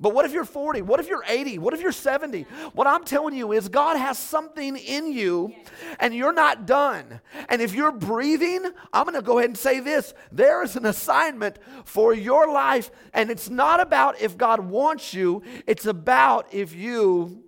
But 0.00 0.12
what 0.12 0.24
if 0.24 0.32
you're 0.32 0.44
40? 0.44 0.82
What 0.82 0.98
if 0.98 1.08
you're 1.08 1.24
80? 1.26 1.58
What 1.58 1.72
if 1.72 1.80
you're 1.80 1.92
70? 1.92 2.42
What 2.72 2.86
I'm 2.86 3.04
telling 3.04 3.34
you 3.34 3.52
is 3.52 3.68
God 3.68 3.96
has 3.96 4.18
something 4.18 4.76
in 4.76 5.12
you 5.12 5.54
and 6.00 6.12
you're 6.12 6.32
not 6.32 6.66
done. 6.66 7.20
And 7.48 7.62
if 7.62 7.74
you're 7.74 7.92
breathing, 7.92 8.64
I'm 8.92 9.04
going 9.04 9.14
to 9.14 9.22
go 9.22 9.38
ahead 9.38 9.50
and 9.50 9.58
say 9.58 9.78
this 9.78 10.12
there 10.32 10.64
is 10.64 10.74
an 10.74 10.84
assignment 10.84 11.58
for 11.84 12.12
your 12.12 12.52
life. 12.52 12.90
And 13.12 13.30
it's 13.30 13.48
not 13.48 13.80
about 13.80 14.20
if 14.20 14.36
God 14.36 14.60
wants 14.60 15.14
you, 15.14 15.42
it's 15.66 15.86
about 15.86 16.52
if 16.52 16.74
you 16.74 17.44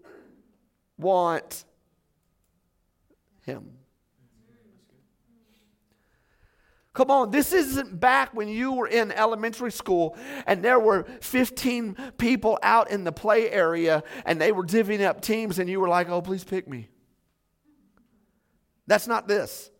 want 0.96 1.64
Him. 3.42 3.75
Come 6.96 7.10
on, 7.10 7.30
this 7.30 7.52
isn't 7.52 8.00
back 8.00 8.32
when 8.32 8.48
you 8.48 8.72
were 8.72 8.86
in 8.86 9.12
elementary 9.12 9.70
school 9.70 10.16
and 10.46 10.62
there 10.62 10.80
were 10.80 11.04
15 11.20 11.94
people 12.16 12.58
out 12.62 12.90
in 12.90 13.04
the 13.04 13.12
play 13.12 13.50
area 13.50 14.02
and 14.24 14.40
they 14.40 14.50
were 14.50 14.64
divvying 14.64 15.04
up 15.04 15.20
teams 15.20 15.58
and 15.58 15.68
you 15.68 15.78
were 15.78 15.90
like, 15.90 16.08
oh, 16.08 16.22
please 16.22 16.42
pick 16.42 16.66
me. 16.66 16.88
That's 18.86 19.06
not 19.06 19.28
this. 19.28 19.70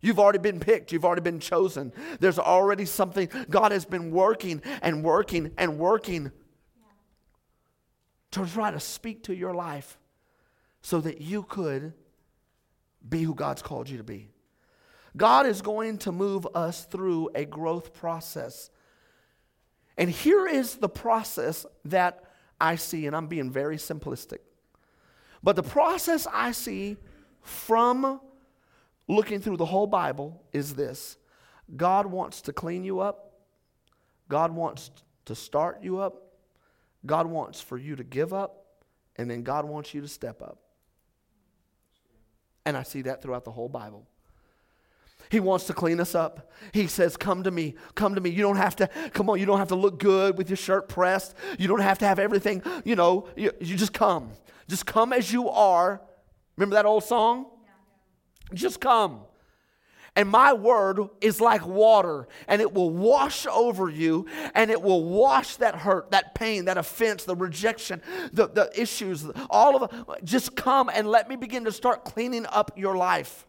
You've 0.00 0.18
already 0.18 0.38
been 0.38 0.60
picked. 0.60 0.92
You've 0.92 1.04
already 1.04 1.20
been 1.20 1.40
chosen. 1.40 1.92
There's 2.20 2.38
already 2.38 2.86
something. 2.86 3.28
God 3.50 3.70
has 3.70 3.84
been 3.84 4.10
working 4.10 4.62
and 4.80 5.04
working 5.04 5.52
and 5.58 5.78
working 5.78 6.32
to 8.30 8.46
try 8.46 8.70
to 8.70 8.80
speak 8.80 9.24
to 9.24 9.34
your 9.34 9.52
life 9.52 9.98
so 10.80 11.02
that 11.02 11.20
you 11.20 11.42
could 11.42 11.92
be 13.06 13.24
who 13.24 13.34
God's 13.34 13.60
called 13.60 13.90
you 13.90 13.98
to 13.98 14.04
be. 14.04 14.30
God 15.16 15.46
is 15.46 15.62
going 15.62 15.98
to 15.98 16.12
move 16.12 16.46
us 16.54 16.84
through 16.84 17.30
a 17.34 17.44
growth 17.44 17.92
process. 17.92 18.70
And 19.98 20.08
here 20.08 20.46
is 20.46 20.76
the 20.76 20.88
process 20.88 21.66
that 21.84 22.24
I 22.60 22.76
see, 22.76 23.06
and 23.06 23.16
I'm 23.16 23.26
being 23.26 23.50
very 23.50 23.76
simplistic. 23.76 24.38
But 25.42 25.56
the 25.56 25.62
process 25.62 26.26
I 26.32 26.52
see 26.52 26.96
from 27.42 28.20
looking 29.08 29.40
through 29.40 29.56
the 29.56 29.66
whole 29.66 29.86
Bible 29.86 30.42
is 30.52 30.74
this 30.74 31.16
God 31.76 32.06
wants 32.06 32.42
to 32.42 32.52
clean 32.52 32.84
you 32.84 33.00
up, 33.00 33.32
God 34.28 34.52
wants 34.52 34.90
to 35.24 35.34
start 35.34 35.82
you 35.82 35.98
up, 35.98 36.34
God 37.06 37.26
wants 37.26 37.60
for 37.60 37.78
you 37.78 37.96
to 37.96 38.04
give 38.04 38.32
up, 38.32 38.66
and 39.16 39.30
then 39.30 39.42
God 39.42 39.64
wants 39.64 39.94
you 39.94 40.00
to 40.00 40.08
step 40.08 40.42
up. 40.42 40.58
And 42.64 42.76
I 42.76 42.82
see 42.82 43.02
that 43.02 43.22
throughout 43.22 43.44
the 43.44 43.50
whole 43.50 43.68
Bible. 43.68 44.06
He 45.30 45.40
wants 45.40 45.66
to 45.66 45.72
clean 45.72 46.00
us 46.00 46.14
up. 46.14 46.50
He 46.72 46.88
says, 46.88 47.16
Come 47.16 47.44
to 47.44 47.50
me, 47.50 47.76
come 47.94 48.14
to 48.16 48.20
me. 48.20 48.30
You 48.30 48.42
don't 48.42 48.56
have 48.56 48.76
to, 48.76 48.88
come 49.12 49.30
on, 49.30 49.38
you 49.38 49.46
don't 49.46 49.58
have 49.58 49.68
to 49.68 49.76
look 49.76 49.98
good 49.98 50.36
with 50.36 50.50
your 50.50 50.56
shirt 50.56 50.88
pressed. 50.88 51.34
You 51.58 51.68
don't 51.68 51.80
have 51.80 51.98
to 51.98 52.06
have 52.06 52.18
everything, 52.18 52.62
you 52.84 52.96
know, 52.96 53.28
you, 53.36 53.52
you 53.60 53.76
just 53.76 53.92
come. 53.92 54.30
Just 54.68 54.86
come 54.86 55.12
as 55.12 55.32
you 55.32 55.48
are. 55.48 56.00
Remember 56.56 56.74
that 56.74 56.84
old 56.84 57.04
song? 57.04 57.46
Just 58.52 58.80
come. 58.80 59.20
And 60.16 60.28
my 60.28 60.52
word 60.52 61.00
is 61.20 61.40
like 61.40 61.64
water, 61.64 62.26
and 62.48 62.60
it 62.60 62.74
will 62.74 62.90
wash 62.90 63.46
over 63.46 63.88
you, 63.88 64.26
and 64.54 64.70
it 64.70 64.82
will 64.82 65.04
wash 65.04 65.56
that 65.56 65.76
hurt, 65.76 66.10
that 66.10 66.34
pain, 66.34 66.64
that 66.64 66.76
offense, 66.76 67.24
the 67.24 67.36
rejection, 67.36 68.02
the, 68.32 68.48
the 68.48 68.70
issues, 68.78 69.24
all 69.48 69.80
of 69.80 69.92
it. 69.92 70.24
Just 70.24 70.56
come 70.56 70.90
and 70.92 71.08
let 71.08 71.28
me 71.28 71.36
begin 71.36 71.64
to 71.64 71.72
start 71.72 72.04
cleaning 72.04 72.44
up 72.46 72.72
your 72.76 72.96
life. 72.96 73.46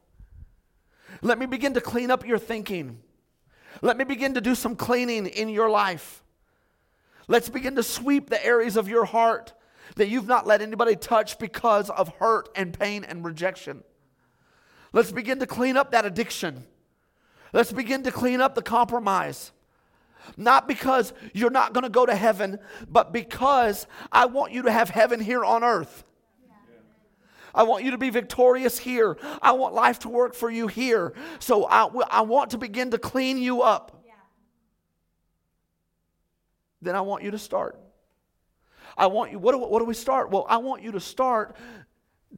Let 1.21 1.37
me 1.37 1.45
begin 1.45 1.73
to 1.73 1.81
clean 1.81 2.11
up 2.11 2.25
your 2.25 2.39
thinking. 2.39 2.99
Let 3.81 3.97
me 3.97 4.03
begin 4.03 4.33
to 4.35 4.41
do 4.41 4.55
some 4.55 4.75
cleaning 4.75 5.27
in 5.27 5.49
your 5.49 5.69
life. 5.69 6.23
Let's 7.27 7.49
begin 7.49 7.75
to 7.75 7.83
sweep 7.83 8.29
the 8.29 8.43
areas 8.45 8.75
of 8.75 8.87
your 8.87 9.05
heart 9.05 9.53
that 9.95 10.09
you've 10.09 10.27
not 10.27 10.47
let 10.47 10.61
anybody 10.61 10.95
touch 10.95 11.39
because 11.39 11.89
of 11.89 12.09
hurt 12.15 12.49
and 12.55 12.77
pain 12.77 13.03
and 13.03 13.23
rejection. 13.23 13.83
Let's 14.93 15.11
begin 15.11 15.39
to 15.39 15.47
clean 15.47 15.77
up 15.77 15.91
that 15.91 16.05
addiction. 16.05 16.65
Let's 17.53 17.71
begin 17.71 18.03
to 18.03 18.11
clean 18.11 18.41
up 18.41 18.55
the 18.55 18.61
compromise. 18.61 19.51
Not 20.37 20.67
because 20.67 21.13
you're 21.33 21.49
not 21.49 21.73
going 21.73 21.83
to 21.83 21.89
go 21.89 22.05
to 22.05 22.15
heaven, 22.15 22.59
but 22.87 23.11
because 23.11 23.87
I 24.11 24.25
want 24.25 24.51
you 24.51 24.63
to 24.63 24.71
have 24.71 24.89
heaven 24.89 25.19
here 25.19 25.43
on 25.43 25.63
earth. 25.63 26.03
I 27.53 27.63
want 27.63 27.83
you 27.83 27.91
to 27.91 27.97
be 27.97 28.09
victorious 28.09 28.77
here. 28.77 29.17
I 29.41 29.51
want 29.53 29.73
life 29.73 29.99
to 29.99 30.09
work 30.09 30.33
for 30.33 30.49
you 30.49 30.67
here. 30.67 31.13
So 31.39 31.65
I, 31.65 31.87
I 32.09 32.21
want 32.21 32.51
to 32.51 32.57
begin 32.57 32.91
to 32.91 32.97
clean 32.97 33.37
you 33.37 33.61
up. 33.61 34.03
Yeah. 34.05 34.13
Then 36.81 36.95
I 36.95 37.01
want 37.01 37.23
you 37.23 37.31
to 37.31 37.39
start. 37.39 37.79
I 38.97 39.07
want 39.07 39.31
you, 39.31 39.39
what 39.39 39.53
do, 39.53 39.59
what 39.59 39.79
do 39.79 39.85
we 39.85 39.93
start? 39.93 40.31
Well, 40.31 40.45
I 40.49 40.57
want 40.57 40.83
you 40.83 40.91
to 40.93 40.99
start 40.99 41.55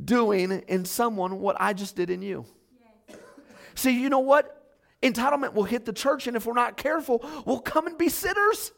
doing 0.03 0.51
in 0.67 0.85
someone 0.85 1.39
what 1.39 1.55
I 1.59 1.73
just 1.73 1.95
did 1.95 2.09
in 2.09 2.21
you. 2.21 2.45
Yes. 3.09 3.17
See, 3.75 3.99
you 4.01 4.09
know 4.09 4.19
what? 4.19 4.59
Entitlement 5.01 5.53
will 5.53 5.65
hit 5.65 5.85
the 5.85 5.93
church, 5.93 6.27
and 6.27 6.37
if 6.37 6.45
we're 6.45 6.53
not 6.53 6.77
careful, 6.77 7.25
we'll 7.45 7.59
come 7.59 7.87
and 7.87 7.97
be 7.97 8.09
sinners. 8.09 8.71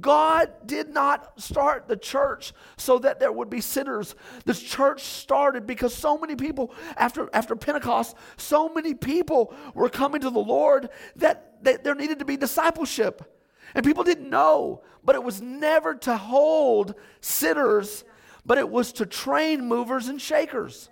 God 0.00 0.50
did 0.66 0.88
not 0.88 1.40
start 1.40 1.88
the 1.88 1.96
church 1.96 2.52
so 2.76 2.98
that 3.00 3.20
there 3.20 3.32
would 3.32 3.50
be 3.50 3.60
sinners. 3.60 4.14
The 4.44 4.54
church 4.54 5.02
started 5.02 5.66
because 5.66 5.94
so 5.94 6.18
many 6.18 6.36
people, 6.36 6.72
after, 6.96 7.28
after 7.32 7.56
Pentecost, 7.56 8.16
so 8.36 8.68
many 8.68 8.94
people 8.94 9.54
were 9.74 9.88
coming 9.88 10.20
to 10.20 10.30
the 10.30 10.38
Lord 10.38 10.90
that, 11.16 11.62
that 11.64 11.84
there 11.84 11.94
needed 11.94 12.20
to 12.20 12.24
be 12.24 12.36
discipleship. 12.36 13.30
And 13.74 13.84
people 13.84 14.04
didn't 14.04 14.30
know, 14.30 14.82
but 15.02 15.16
it 15.16 15.24
was 15.24 15.40
never 15.40 15.94
to 15.94 16.16
hold 16.16 16.94
sinners, 17.20 18.04
but 18.46 18.58
it 18.58 18.68
was 18.68 18.92
to 18.94 19.06
train 19.06 19.66
movers 19.66 20.08
and 20.08 20.20
shakers. 20.20 20.88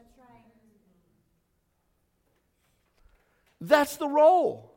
That's 3.60 3.96
the 3.96 4.08
role. 4.08 4.71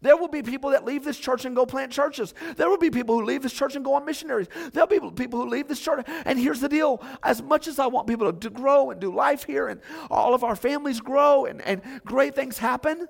There 0.00 0.16
will 0.16 0.28
be 0.28 0.42
people 0.42 0.70
that 0.70 0.84
leave 0.84 1.04
this 1.04 1.18
church 1.18 1.44
and 1.44 1.56
go 1.56 1.66
plant 1.66 1.90
churches. 1.90 2.32
There 2.56 2.68
will 2.68 2.78
be 2.78 2.90
people 2.90 3.18
who 3.18 3.24
leave 3.24 3.42
this 3.42 3.52
church 3.52 3.74
and 3.74 3.84
go 3.84 3.94
on 3.94 4.04
missionaries. 4.04 4.46
There'll 4.72 4.86
be 4.86 5.00
people 5.16 5.40
who 5.40 5.48
leave 5.48 5.66
this 5.66 5.80
church. 5.80 6.06
And 6.24 6.38
here's 6.38 6.60
the 6.60 6.68
deal 6.68 7.02
as 7.22 7.42
much 7.42 7.66
as 7.66 7.80
I 7.80 7.86
want 7.88 8.06
people 8.06 8.32
to, 8.32 8.38
to 8.38 8.50
grow 8.50 8.90
and 8.90 9.00
do 9.00 9.12
life 9.12 9.44
here 9.44 9.66
and 9.66 9.80
all 10.08 10.34
of 10.34 10.44
our 10.44 10.54
families 10.54 11.00
grow 11.00 11.46
and, 11.46 11.60
and 11.62 11.82
great 12.04 12.36
things 12.36 12.58
happen, 12.58 13.08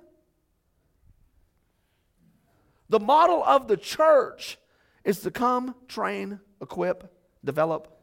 the 2.89 3.01
model 3.01 3.45
of 3.45 3.69
the 3.69 3.77
church 3.77 4.59
is 5.05 5.21
to 5.21 5.31
come, 5.31 5.75
train, 5.89 6.41
equip, 6.63 7.13
develop, 7.45 8.01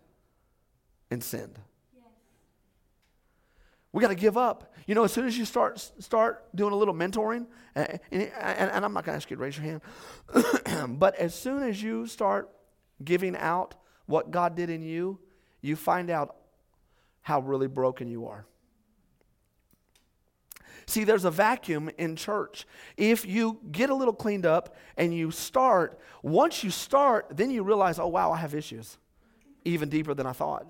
and 1.10 1.24
send. 1.24 1.60
We 3.96 4.02
got 4.02 4.10
to 4.10 4.16
give 4.16 4.36
up. 4.36 4.74
You 4.88 4.94
know, 4.94 5.06
as 5.06 5.14
soon 5.14 5.26
as 5.26 5.38
you 5.38 5.46
start 5.46 5.80
start 6.00 6.54
doing 6.54 6.74
a 6.74 6.76
little 6.76 6.94
mentoring, 6.94 7.48
and, 7.76 7.98
and, 8.12 8.30
and 8.34 8.84
I'm 8.84 8.94
not 8.94 9.06
going 9.06 9.14
to 9.14 9.16
ask 9.16 9.30
you 9.32 9.38
to 9.38 9.42
raise 9.42 9.58
your 9.58 9.66
hand, 9.66 11.00
but 11.00 11.16
as 11.16 11.34
soon 11.34 11.64
as 11.64 11.82
you 11.82 12.06
start 12.06 12.50
giving 13.02 13.38
out 13.38 13.76
what 14.06 14.32
God 14.32 14.54
did 14.54 14.70
in 14.70 14.82
you, 14.82 15.18
you 15.62 15.78
find 15.78 16.10
out 16.10 16.36
how 17.22 17.40
really 17.40 17.68
broken 17.68 18.10
you 18.10 18.28
are. 18.28 18.46
See, 20.88 21.06
there's 21.06 21.24
a 21.24 21.32
vacuum 21.32 21.90
in 21.98 22.18
church. 22.18 22.68
If 22.98 23.26
you 23.26 23.62
get 23.72 23.90
a 23.90 23.96
little 23.96 24.14
cleaned 24.14 24.46
up 24.46 24.76
and 24.98 25.16
you 25.16 25.32
start, 25.32 25.98
once 26.22 26.66
you 26.66 26.70
start, 26.70 27.28
then 27.32 27.50
you 27.50 27.64
realize, 27.64 27.98
oh, 27.98 28.08
wow, 28.08 28.34
I 28.34 28.38
have 28.40 28.56
issues, 28.56 28.98
even 29.64 29.88
deeper 29.88 30.14
than 30.14 30.26
I 30.28 30.34
thought. 30.34 30.68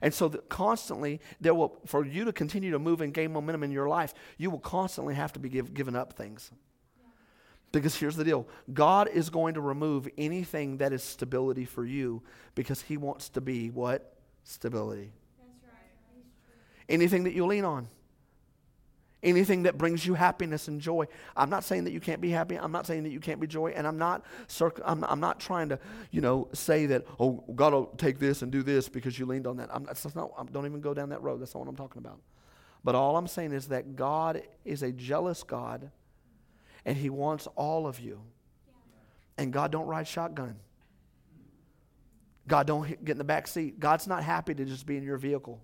And 0.00 0.12
so 0.12 0.28
that 0.28 0.48
constantly, 0.48 1.20
there 1.40 1.54
will, 1.54 1.78
for 1.86 2.04
you 2.04 2.24
to 2.24 2.32
continue 2.32 2.70
to 2.72 2.78
move 2.78 3.00
and 3.00 3.12
gain 3.12 3.32
momentum 3.32 3.62
in 3.62 3.70
your 3.70 3.88
life, 3.88 4.14
you 4.38 4.50
will 4.50 4.60
constantly 4.60 5.14
have 5.14 5.32
to 5.34 5.38
be 5.38 5.48
give, 5.48 5.74
giving 5.74 5.96
up 5.96 6.12
things. 6.12 6.50
Because 7.72 7.96
here's 7.96 8.14
the 8.14 8.24
deal 8.24 8.46
God 8.72 9.08
is 9.08 9.30
going 9.30 9.54
to 9.54 9.60
remove 9.60 10.08
anything 10.16 10.76
that 10.78 10.92
is 10.92 11.02
stability 11.02 11.64
for 11.64 11.84
you 11.84 12.22
because 12.54 12.80
He 12.82 12.96
wants 12.96 13.28
to 13.30 13.40
be 13.40 13.70
what? 13.70 14.14
Stability. 14.44 15.12
Right. 15.40 16.24
Anything 16.88 17.24
that 17.24 17.32
you 17.32 17.46
lean 17.46 17.64
on 17.64 17.88
anything 19.24 19.64
that 19.64 19.78
brings 19.78 20.06
you 20.06 20.14
happiness 20.14 20.68
and 20.68 20.80
joy. 20.80 21.06
I'm 21.36 21.50
not 21.50 21.64
saying 21.64 21.84
that 21.84 21.92
you 21.92 22.00
can't 22.00 22.20
be 22.20 22.30
happy. 22.30 22.56
I'm 22.56 22.70
not 22.70 22.86
saying 22.86 23.02
that 23.04 23.10
you 23.10 23.20
can't 23.20 23.40
be 23.40 23.46
joy. 23.46 23.72
And 23.74 23.86
I'm 23.86 23.98
not, 23.98 24.24
circ- 24.46 24.80
I'm, 24.84 25.02
I'm 25.04 25.20
not 25.20 25.40
trying 25.40 25.70
to, 25.70 25.78
you 26.10 26.20
know, 26.20 26.48
say 26.52 26.86
that, 26.86 27.06
oh, 27.18 27.42
God 27.54 27.72
will 27.72 27.86
take 27.96 28.18
this 28.18 28.42
and 28.42 28.52
do 28.52 28.62
this 28.62 28.88
because 28.88 29.18
you 29.18 29.26
leaned 29.26 29.46
on 29.46 29.56
that. 29.56 29.70
I'm, 29.72 29.84
that's 29.84 30.14
not, 30.14 30.30
I 30.38 30.44
don't 30.44 30.66
even 30.66 30.80
go 30.80 30.94
down 30.94 31.08
that 31.08 31.22
road. 31.22 31.40
That's 31.40 31.54
not 31.54 31.60
what 31.60 31.68
I'm 31.68 31.76
talking 31.76 31.98
about. 31.98 32.20
But 32.84 32.94
all 32.94 33.16
I'm 33.16 33.26
saying 33.26 33.52
is 33.52 33.68
that 33.68 33.96
God 33.96 34.42
is 34.64 34.82
a 34.82 34.92
jealous 34.92 35.42
God 35.42 35.90
and 36.84 36.96
he 36.96 37.08
wants 37.10 37.48
all 37.56 37.86
of 37.86 37.98
you. 37.98 38.20
And 39.38 39.52
God 39.52 39.72
don't 39.72 39.86
ride 39.86 40.06
shotgun. 40.06 40.56
God 42.46 42.66
don't 42.66 42.86
get 43.04 43.12
in 43.12 43.18
the 43.18 43.24
back 43.24 43.46
seat. 43.46 43.80
God's 43.80 44.06
not 44.06 44.22
happy 44.22 44.54
to 44.54 44.64
just 44.64 44.86
be 44.86 44.96
in 44.96 45.02
your 45.02 45.16
vehicle. 45.16 45.60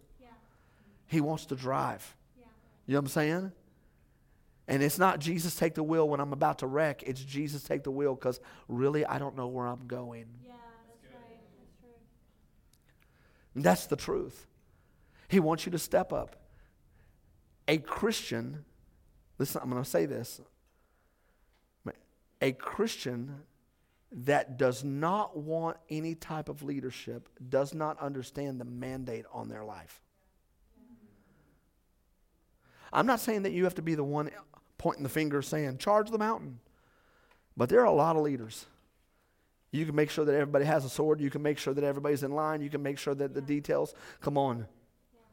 He 1.06 1.20
wants 1.20 1.46
to 1.46 1.56
drive. 1.56 2.16
You 2.90 2.94
know 2.94 3.02
what 3.02 3.04
I'm 3.04 3.08
saying? 3.10 3.52
And 4.66 4.82
it's 4.82 4.98
not 4.98 5.20
Jesus 5.20 5.54
take 5.54 5.74
the 5.74 5.82
wheel 5.84 6.08
when 6.08 6.18
I'm 6.18 6.32
about 6.32 6.58
to 6.58 6.66
wreck. 6.66 7.04
It's 7.04 7.22
Jesus 7.22 7.62
take 7.62 7.84
the 7.84 7.90
wheel 7.92 8.16
because 8.16 8.40
really 8.66 9.06
I 9.06 9.16
don't 9.20 9.36
know 9.36 9.46
where 9.46 9.68
I'm 9.68 9.86
going. 9.86 10.26
Yeah, 10.44 10.54
that's 10.88 11.14
right. 11.14 11.38
That's 11.56 11.70
true. 11.80 11.90
And 13.54 13.62
that's 13.62 13.86
the 13.86 13.94
truth. 13.94 14.44
He 15.28 15.38
wants 15.38 15.66
you 15.66 15.70
to 15.70 15.78
step 15.78 16.12
up. 16.12 16.34
A 17.68 17.78
Christian, 17.78 18.64
listen, 19.38 19.60
I'm 19.62 19.70
going 19.70 19.84
to 19.84 19.88
say 19.88 20.06
this. 20.06 20.40
A 22.42 22.50
Christian 22.50 23.36
that 24.10 24.58
does 24.58 24.82
not 24.82 25.36
want 25.36 25.76
any 25.90 26.16
type 26.16 26.48
of 26.48 26.64
leadership 26.64 27.28
does 27.50 27.72
not 27.72 28.00
understand 28.00 28.60
the 28.60 28.64
mandate 28.64 29.26
on 29.32 29.48
their 29.48 29.62
life. 29.62 30.02
I'm 32.92 33.06
not 33.06 33.20
saying 33.20 33.42
that 33.42 33.52
you 33.52 33.64
have 33.64 33.74
to 33.76 33.82
be 33.82 33.94
the 33.94 34.04
one 34.04 34.30
pointing 34.78 35.02
the 35.02 35.08
finger 35.08 35.42
saying, 35.42 35.78
charge 35.78 36.10
the 36.10 36.18
mountain. 36.18 36.58
But 37.56 37.68
there 37.68 37.80
are 37.80 37.86
a 37.86 37.92
lot 37.92 38.16
of 38.16 38.22
leaders. 38.22 38.66
You 39.72 39.86
can 39.86 39.94
make 39.94 40.10
sure 40.10 40.24
that 40.24 40.34
everybody 40.34 40.64
has 40.64 40.84
a 40.84 40.88
sword. 40.88 41.20
You 41.20 41.30
can 41.30 41.42
make 41.42 41.58
sure 41.58 41.74
that 41.74 41.84
everybody's 41.84 42.22
in 42.22 42.32
line. 42.32 42.60
You 42.60 42.70
can 42.70 42.82
make 42.82 42.98
sure 42.98 43.14
that 43.14 43.34
the 43.34 43.42
details, 43.42 43.94
come 44.20 44.36
on. 44.36 44.66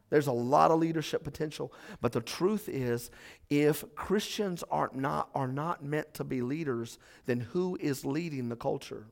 There's 0.09 0.27
a 0.27 0.31
lot 0.31 0.71
of 0.71 0.79
leadership 0.79 1.23
potential. 1.23 1.73
But 2.01 2.11
the 2.11 2.21
truth 2.21 2.69
is, 2.69 3.09
if 3.49 3.83
Christians 3.95 4.63
are 4.69 4.89
not, 4.93 5.29
are 5.33 5.47
not 5.47 5.83
meant 5.83 6.13
to 6.15 6.23
be 6.23 6.41
leaders, 6.41 6.97
then 7.25 7.39
who 7.39 7.77
is 7.81 8.05
leading 8.05 8.49
the 8.49 8.55
culture? 8.55 9.07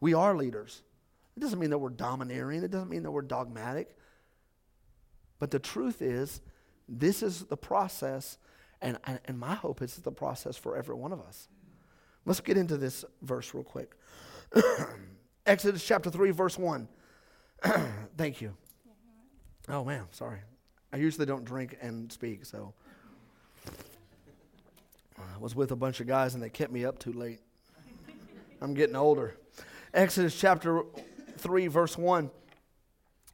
We 0.00 0.14
are 0.14 0.36
leaders. 0.36 0.82
It 1.36 1.40
doesn't 1.40 1.58
mean 1.58 1.70
that 1.70 1.78
we're 1.78 1.90
domineering, 1.90 2.62
it 2.62 2.70
doesn't 2.70 2.90
mean 2.90 3.02
that 3.02 3.10
we're 3.10 3.22
dogmatic. 3.22 3.96
But 5.38 5.50
the 5.50 5.58
truth 5.58 6.02
is, 6.02 6.40
this 6.88 7.22
is 7.22 7.44
the 7.44 7.56
process, 7.56 8.38
and, 8.80 8.98
and, 9.04 9.20
and 9.26 9.38
my 9.38 9.54
hope 9.54 9.82
is 9.82 9.96
the 9.96 10.12
process 10.12 10.56
for 10.56 10.76
every 10.76 10.94
one 10.94 11.12
of 11.12 11.20
us. 11.20 11.48
Let's 12.24 12.40
get 12.40 12.56
into 12.56 12.76
this 12.76 13.04
verse 13.22 13.54
real 13.54 13.64
quick. 13.64 13.94
Exodus 15.46 15.86
chapter 15.86 16.10
3, 16.10 16.30
verse 16.30 16.58
1. 16.58 16.88
Thank 18.16 18.40
you. 18.40 18.56
Oh, 19.68 19.84
man, 19.84 20.04
sorry. 20.10 20.40
I 20.92 20.96
usually 20.96 21.26
don't 21.26 21.44
drink 21.44 21.76
and 21.80 22.10
speak, 22.10 22.44
so. 22.44 22.72
I 25.18 25.38
was 25.38 25.54
with 25.54 25.70
a 25.72 25.76
bunch 25.76 26.00
of 26.00 26.06
guys 26.06 26.34
and 26.34 26.42
they 26.42 26.50
kept 26.50 26.72
me 26.72 26.84
up 26.84 26.98
too 26.98 27.12
late. 27.12 27.40
I'm 28.60 28.74
getting 28.74 28.96
older. 28.96 29.36
Exodus 29.92 30.38
chapter 30.38 30.82
3, 31.38 31.66
verse 31.68 31.96
1. 31.96 32.30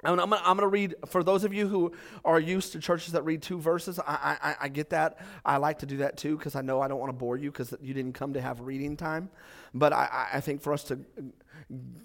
I'm 0.04 0.16
going 0.16 0.58
to 0.58 0.66
read, 0.66 0.96
for 1.06 1.22
those 1.22 1.44
of 1.44 1.54
you 1.54 1.68
who 1.68 1.92
are 2.24 2.40
used 2.40 2.72
to 2.72 2.80
churches 2.80 3.12
that 3.12 3.22
read 3.22 3.40
two 3.40 3.58
verses, 3.58 4.00
I, 4.00 4.36
I, 4.42 4.56
I 4.62 4.68
get 4.68 4.90
that. 4.90 5.18
I 5.44 5.58
like 5.58 5.78
to 5.80 5.86
do 5.86 5.98
that 5.98 6.16
too 6.16 6.36
because 6.36 6.56
I 6.56 6.60
know 6.60 6.80
I 6.80 6.88
don't 6.88 6.98
want 6.98 7.10
to 7.10 7.16
bore 7.16 7.36
you 7.36 7.52
because 7.52 7.72
you 7.80 7.94
didn't 7.94 8.14
come 8.14 8.32
to 8.32 8.40
have 8.40 8.60
reading 8.60 8.96
time. 8.96 9.30
But 9.72 9.92
I, 9.92 10.28
I 10.34 10.40
think 10.40 10.60
for 10.60 10.72
us 10.72 10.82
to 10.84 10.98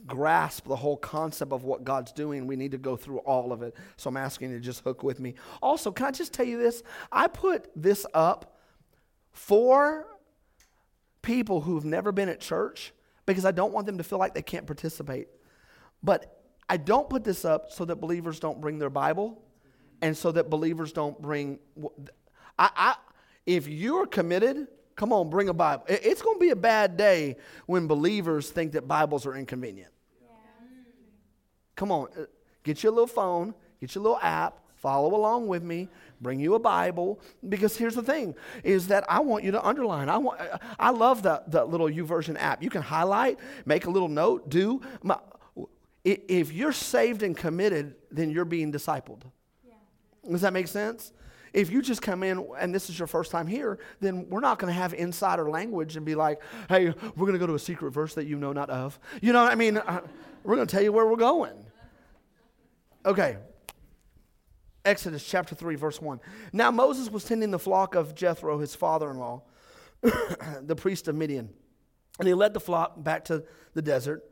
grasp 0.06 0.68
the 0.68 0.76
whole 0.76 0.98
concept 0.98 1.52
of 1.52 1.64
what 1.64 1.84
God's 1.84 2.12
doing, 2.12 2.46
we 2.46 2.56
need 2.56 2.72
to 2.72 2.78
go 2.78 2.96
through 2.96 3.18
all 3.20 3.52
of 3.52 3.64
it. 3.64 3.76
So 3.98 4.10
I'm 4.10 4.18
asking 4.18 4.52
you 4.52 4.58
to 4.58 4.64
just 4.64 4.84
hook 4.84 5.02
with 5.02 5.20
me. 5.20 5.34
Also, 5.62 5.92
can 5.92 6.06
I 6.06 6.12
just 6.12 6.34
tell 6.34 6.46
you 6.46 6.60
this? 6.60 6.84
I 7.12 7.28
put 7.28 7.70
this 7.76 8.06
up 8.14 8.60
for 9.32 10.06
people 11.24 11.62
who've 11.62 11.84
never 11.84 12.12
been 12.12 12.30
at 12.30 12.40
church 12.40 12.94
because 13.26 13.44
I 13.44 13.52
don't 13.52 13.74
want 13.74 13.88
them 13.88 13.98
to 13.98 14.04
feel 14.04 14.20
like 14.20 14.36
they 14.36 14.44
can't 14.44 14.68
participate. 14.68 15.28
But 16.04 16.37
I 16.70 16.78
don't 16.78 17.10
put 17.10 17.24
this 17.24 17.46
up 17.46 17.72
so 17.72 17.86
that 17.86 17.98
believers 17.98 18.40
don't 18.40 18.60
bring 18.60 18.78
their 18.78 18.90
Bible 18.90 19.42
and 20.02 20.16
so 20.16 20.32
that 20.34 20.50
believers 20.50 20.92
don't 20.92 21.20
bring. 21.22 21.60
I, 22.60 22.70
I, 22.76 22.96
if 23.46 23.68
you're 23.68 24.06
committed, 24.06 24.68
come 24.96 25.14
on, 25.14 25.30
bring 25.30 25.50
a 25.50 25.54
Bible. 25.54 25.86
It's 25.88 26.22
going 26.22 26.36
to 26.36 26.40
be 26.40 26.50
a 26.50 26.56
bad 26.56 26.98
day 26.98 27.38
when 27.66 27.88
believers 27.88 28.50
think 28.50 28.74
that 28.74 28.88
Bibles 28.88 29.26
are 29.26 29.36
inconvenient. 29.36 29.92
Yeah. 30.22 30.28
Come 31.76 31.92
on, 31.92 32.10
uh, 32.18 32.26
get 32.64 32.84
your 32.84 32.92
little 32.92 33.08
phone, 33.08 33.54
get 33.80 33.96
your 33.96 34.04
little 34.04 34.20
app, 34.22 34.60
follow 34.76 35.16
along 35.16 35.48
with 35.48 35.64
me 35.64 35.90
bring 36.22 36.40
you 36.40 36.56
a 36.56 36.60
bible 36.60 37.20
because 37.50 37.78
here's 37.78 37.96
the 37.96 38.02
thing 38.02 38.34
is 38.64 38.88
that 38.88 39.04
i 39.10 39.20
want 39.20 39.44
you 39.44 39.52
to 39.52 39.64
underline 39.64 40.10
i 40.10 40.18
want 40.18 40.40
i 40.80 40.90
love 40.90 41.22
the, 41.24 41.42
the 41.48 41.64
little 41.64 41.88
YouVersion 41.88 42.36
app 42.40 42.62
you 42.64 42.70
can 42.70 42.82
highlight 42.82 43.40
make 43.66 43.86
a 43.86 43.90
little 43.90 44.08
note 44.08 44.50
do 44.50 44.82
my, 45.04 45.18
if 46.12 46.54
you're 46.54 46.72
saved 46.72 47.24
and 47.24 47.36
committed, 47.36 47.96
then 48.12 48.30
you're 48.30 48.46
being 48.46 48.72
discipled. 48.72 49.24
Yeah. 49.66 49.74
Does 50.32 50.42
that 50.42 50.54
make 50.54 50.68
sense? 50.68 51.12
If 51.54 51.72
you 51.72 51.82
just 51.82 52.02
come 52.02 52.24
in 52.24 52.48
and 52.60 52.74
this 52.74 52.90
is 52.90 53.00
your 53.00 53.08
first 53.08 53.32
time 53.32 53.48
here, 53.48 53.80
then 54.00 54.30
we're 54.30 54.42
not 54.42 54.60
going 54.60 54.74
to 54.74 54.80
have 54.80 54.94
insider 54.94 55.50
language 55.50 55.96
and 55.96 56.06
be 56.06 56.16
like, 56.16 56.42
hey, 56.70 56.90
we're 56.90 57.26
going 57.26 57.34
to 57.34 57.40
go 57.40 57.48
to 57.48 57.56
a 57.56 57.60
secret 57.60 57.92
verse 57.92 58.14
that 58.16 58.28
you 58.28 58.38
know 58.38 58.54
not 58.54 58.70
of. 58.70 59.00
You 59.22 59.34
know 59.34 59.44
what 59.44 59.52
I 59.52 59.56
mean? 59.56 59.78
Uh, 59.78 60.02
we're 60.44 60.56
going 60.56 60.68
to 60.68 60.72
tell 60.72 60.84
you 60.84 60.92
where 60.92 61.06
we're 61.06 61.16
going. 61.16 61.56
Okay. 63.06 63.38
Exodus 64.86 65.28
chapter 65.28 65.56
3, 65.56 65.76
verse 65.76 66.02
1. 66.02 66.20
Now 66.54 66.72
Moses 66.72 67.10
was 67.10 67.24
tending 67.24 67.52
the 67.52 67.60
flock 67.60 67.96
of 67.96 68.16
Jethro, 68.16 68.60
his 68.60 68.76
father 68.76 69.10
in 69.10 69.18
law, 69.18 69.44
the 70.62 70.76
priest 70.76 71.08
of 71.08 71.16
Midian. 71.16 71.50
And 72.20 72.28
he 72.28 72.34
led 72.34 72.54
the 72.54 72.60
flock 72.60 73.04
back 73.04 73.26
to 73.26 73.44
the 73.74 73.82
desert. 73.82 74.24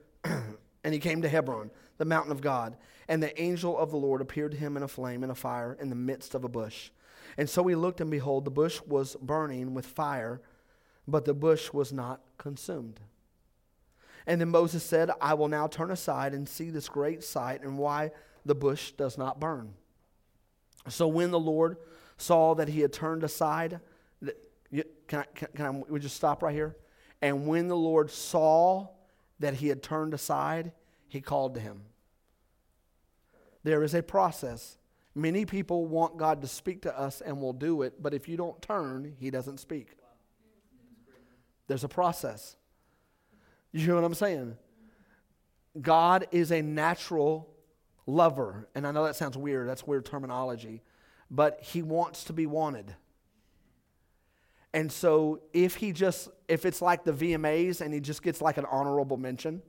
And 0.86 0.94
he 0.94 1.00
came 1.00 1.24
to 1.24 1.28
Hebron, 1.28 1.72
the 1.98 2.06
mountain 2.06 2.32
of 2.32 2.42
God. 2.42 2.78
And 3.08 3.22
the 3.22 3.42
angel 3.42 3.76
of 3.76 3.90
the 3.90 3.98
Lord 3.98 4.22
appeared 4.22 4.52
to 4.52 4.58
him 4.58 4.78
in 4.78 4.84
a 4.84 4.88
flame 4.88 5.24
and 5.24 5.32
a 5.32 5.36
fire 5.36 5.76
in 5.82 5.90
the 5.90 5.96
midst 5.96 6.36
of 6.36 6.44
a 6.44 6.48
bush. 6.48 6.92
And 7.40 7.50
so 7.50 7.66
he 7.66 7.74
looked, 7.74 8.02
and 8.02 8.12
behold, 8.12 8.46
the 8.46 8.52
bush 8.52 8.80
was 8.86 9.16
burning 9.20 9.74
with 9.74 9.88
fire, 9.88 10.42
but 11.08 11.26
the 11.26 11.34
bush 11.34 11.74
was 11.74 11.92
not 11.92 12.22
consumed. 12.38 13.00
And 14.28 14.40
then 14.40 14.50
Moses 14.50 14.84
said, 14.84 15.10
I 15.20 15.34
will 15.34 15.48
now 15.48 15.66
turn 15.66 15.90
aside 15.90 16.36
and 16.36 16.48
see 16.48 16.70
this 16.70 16.88
great 16.88 17.24
sight, 17.24 17.64
and 17.64 17.80
why 17.80 18.12
the 18.46 18.56
bush 18.56 18.92
does 18.92 19.18
not 19.18 19.40
burn. 19.40 19.74
So 20.88 21.08
when 21.08 21.32
the 21.32 21.40
Lord 21.40 21.78
saw 22.18 22.54
that 22.54 22.68
he 22.68 22.82
had 22.82 22.94
turned 22.94 23.24
aside, 23.24 23.80
can 25.08 25.20
I, 25.20 25.26
can, 25.34 25.48
can 25.56 25.66
I 25.66 25.70
we 25.90 26.00
just 26.00 26.16
stop 26.16 26.44
right 26.44 26.54
here? 26.54 26.76
And 27.24 27.48
when 27.48 27.70
the 27.70 27.76
Lord 27.76 28.12
saw 28.12 28.90
that 29.40 29.56
he 29.56 29.68
had 29.68 29.84
turned 29.84 30.14
aside, 30.14 30.72
he 31.08 31.22
called 31.22 31.56
to 31.56 31.60
him. 31.60 31.82
There 33.64 33.84
is 33.84 33.94
a 33.94 34.04
process. 34.04 34.78
Many 35.14 35.46
people 35.46 35.86
want 35.86 36.18
God 36.18 36.42
to 36.42 36.48
speak 36.48 36.82
to 36.84 36.98
us 36.98 37.22
and 37.22 37.42
will 37.42 37.54
do 37.54 37.82
it, 37.82 38.02
but 38.02 38.14
if 38.14 38.28
you 38.28 38.38
don't 38.38 38.62
turn, 38.62 39.16
he 39.20 39.32
doesn't 39.32 39.60
speak. 39.60 39.98
There's 41.68 41.84
a 41.84 41.90
process. 41.90 42.56
You 43.72 43.80
hear 43.80 43.96
what 43.96 44.04
I'm 44.04 44.14
saying? 44.14 44.58
God 45.82 46.28
is 46.32 46.52
a 46.52 46.62
natural 46.62 47.50
lover. 48.06 48.68
And 48.76 48.86
I 48.86 48.92
know 48.92 49.04
that 49.06 49.16
sounds 49.16 49.38
weird, 49.38 49.68
that's 49.68 49.86
weird 49.86 50.06
terminology, 50.06 50.82
but 51.30 51.60
he 51.62 51.82
wants 51.82 52.24
to 52.26 52.34
be 52.34 52.46
wanted. 52.46 52.96
And 54.76 54.92
so 54.92 55.40
if 55.54 55.76
he 55.76 55.94
just, 55.94 56.28
if 56.50 56.66
it's 56.66 56.82
like 56.82 57.06
the 57.06 57.14
VMAs 57.14 57.80
and 57.80 57.94
he 57.94 58.02
just 58.02 58.22
gets 58.22 58.42
like 58.42 58.58
an 58.58 58.66
honorable 58.70 59.16
mention, 59.16 59.62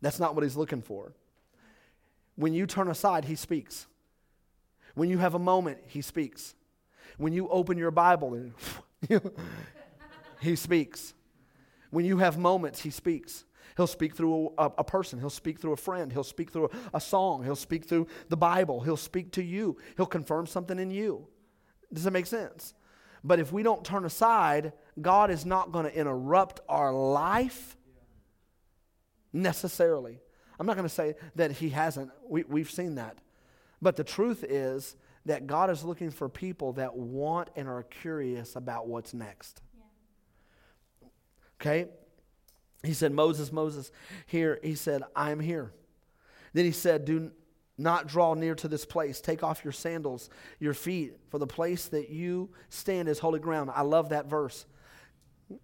that's 0.00 0.20
not 0.20 0.36
what 0.36 0.44
he's 0.44 0.56
looking 0.56 0.82
for. 0.82 1.12
When 2.36 2.54
you 2.54 2.64
turn 2.64 2.88
aside, 2.88 3.24
he 3.24 3.34
speaks. 3.34 3.88
When 4.94 5.10
you 5.10 5.18
have 5.18 5.34
a 5.34 5.38
moment, 5.40 5.78
he 5.88 6.00
speaks. 6.00 6.54
When 7.16 7.32
you 7.32 7.48
open 7.48 7.76
your 7.76 7.90
Bible, 7.90 8.52
he 10.40 10.54
speaks. 10.54 11.12
When 11.90 12.04
you 12.04 12.18
have 12.18 12.38
moments, 12.38 12.80
he 12.80 12.90
speaks. 12.90 13.44
He'll 13.76 13.88
speak 13.88 14.14
through 14.14 14.52
a, 14.58 14.70
a, 14.78 14.84
person. 14.84 15.18
He'll 15.18 15.28
speak 15.28 15.58
through 15.58 15.72
a 15.72 15.76
friend. 15.76 16.12
He'll 16.12 16.22
speak 16.22 16.52
through 16.52 16.70
a, 16.92 16.98
a 16.98 17.00
song. 17.00 17.42
He'll 17.42 17.56
speak 17.56 17.84
through 17.84 18.06
the 18.28 18.36
Bible. 18.36 18.80
He'll 18.80 18.96
speak 18.96 19.32
to 19.32 19.42
you. 19.42 19.76
He'll 19.96 20.06
confirm 20.06 20.46
something 20.46 20.78
in 20.78 20.92
you. 20.92 21.26
Does 21.92 22.04
that 22.04 22.12
make 22.12 22.26
sense? 22.26 22.74
But 23.24 23.40
if 23.40 23.52
we 23.52 23.62
don't 23.62 23.84
turn 23.84 24.04
aside, 24.04 24.72
God 25.00 25.30
is 25.30 25.44
not 25.44 25.72
going 25.72 25.84
to 25.84 25.94
interrupt 25.94 26.60
our 26.68 26.92
life 26.92 27.76
necessarily. 29.32 30.20
I'm 30.58 30.66
not 30.66 30.76
going 30.76 30.88
to 30.88 30.94
say 30.94 31.14
that 31.36 31.52
He 31.52 31.70
hasn't. 31.70 32.10
We, 32.28 32.44
we've 32.44 32.70
seen 32.70 32.96
that. 32.96 33.18
But 33.80 33.96
the 33.96 34.04
truth 34.04 34.44
is 34.44 34.96
that 35.26 35.46
God 35.46 35.70
is 35.70 35.84
looking 35.84 36.10
for 36.10 36.28
people 36.28 36.72
that 36.74 36.96
want 36.96 37.50
and 37.54 37.68
are 37.68 37.82
curious 37.82 38.56
about 38.56 38.88
what's 38.88 39.14
next. 39.14 39.60
Yeah. 41.02 41.08
Okay? 41.60 41.90
He 42.82 42.94
said, 42.94 43.12
Moses, 43.12 43.52
Moses, 43.52 43.90
here. 44.26 44.58
He 44.62 44.74
said, 44.74 45.02
I'm 45.14 45.40
here. 45.40 45.72
Then 46.52 46.64
he 46.64 46.72
said, 46.72 47.04
Do 47.04 47.30
not 47.78 48.08
draw 48.08 48.34
near 48.34 48.56
to 48.56 48.68
this 48.68 48.84
place. 48.84 49.20
Take 49.20 49.42
off 49.42 49.64
your 49.64 49.72
sandals, 49.72 50.28
your 50.58 50.74
feet, 50.74 51.16
for 51.30 51.38
the 51.38 51.46
place 51.46 51.86
that 51.88 52.10
you 52.10 52.50
stand 52.68 53.08
is 53.08 53.20
holy 53.20 53.38
ground. 53.38 53.70
I 53.72 53.82
love 53.82 54.08
that 54.08 54.26
verse. 54.26 54.66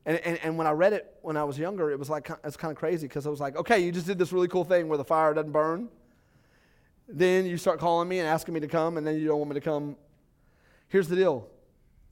And, 0.06 0.18
and, 0.18 0.38
and 0.42 0.56
when 0.56 0.66
I 0.66 0.70
read 0.70 0.92
it 0.92 1.12
when 1.22 1.36
I 1.36 1.44
was 1.44 1.58
younger, 1.58 1.90
it 1.90 1.98
was 1.98 2.08
like 2.08 2.30
it's 2.44 2.56
kind 2.56 2.70
of 2.70 2.78
crazy 2.78 3.06
because 3.06 3.26
I 3.26 3.30
was 3.30 3.40
like, 3.40 3.56
okay, 3.56 3.80
you 3.80 3.92
just 3.92 4.06
did 4.06 4.18
this 4.18 4.32
really 4.32 4.48
cool 4.48 4.64
thing 4.64 4.88
where 4.88 4.96
the 4.96 5.04
fire 5.04 5.34
doesn't 5.34 5.52
burn. 5.52 5.88
Then 7.08 7.44
you 7.44 7.58
start 7.58 7.80
calling 7.80 8.08
me 8.08 8.20
and 8.20 8.28
asking 8.28 8.54
me 8.54 8.60
to 8.60 8.68
come, 8.68 8.96
and 8.96 9.06
then 9.06 9.18
you 9.18 9.26
don't 9.26 9.38
want 9.38 9.50
me 9.50 9.54
to 9.54 9.60
come. 9.60 9.96
Here's 10.88 11.08
the 11.08 11.16
deal 11.16 11.48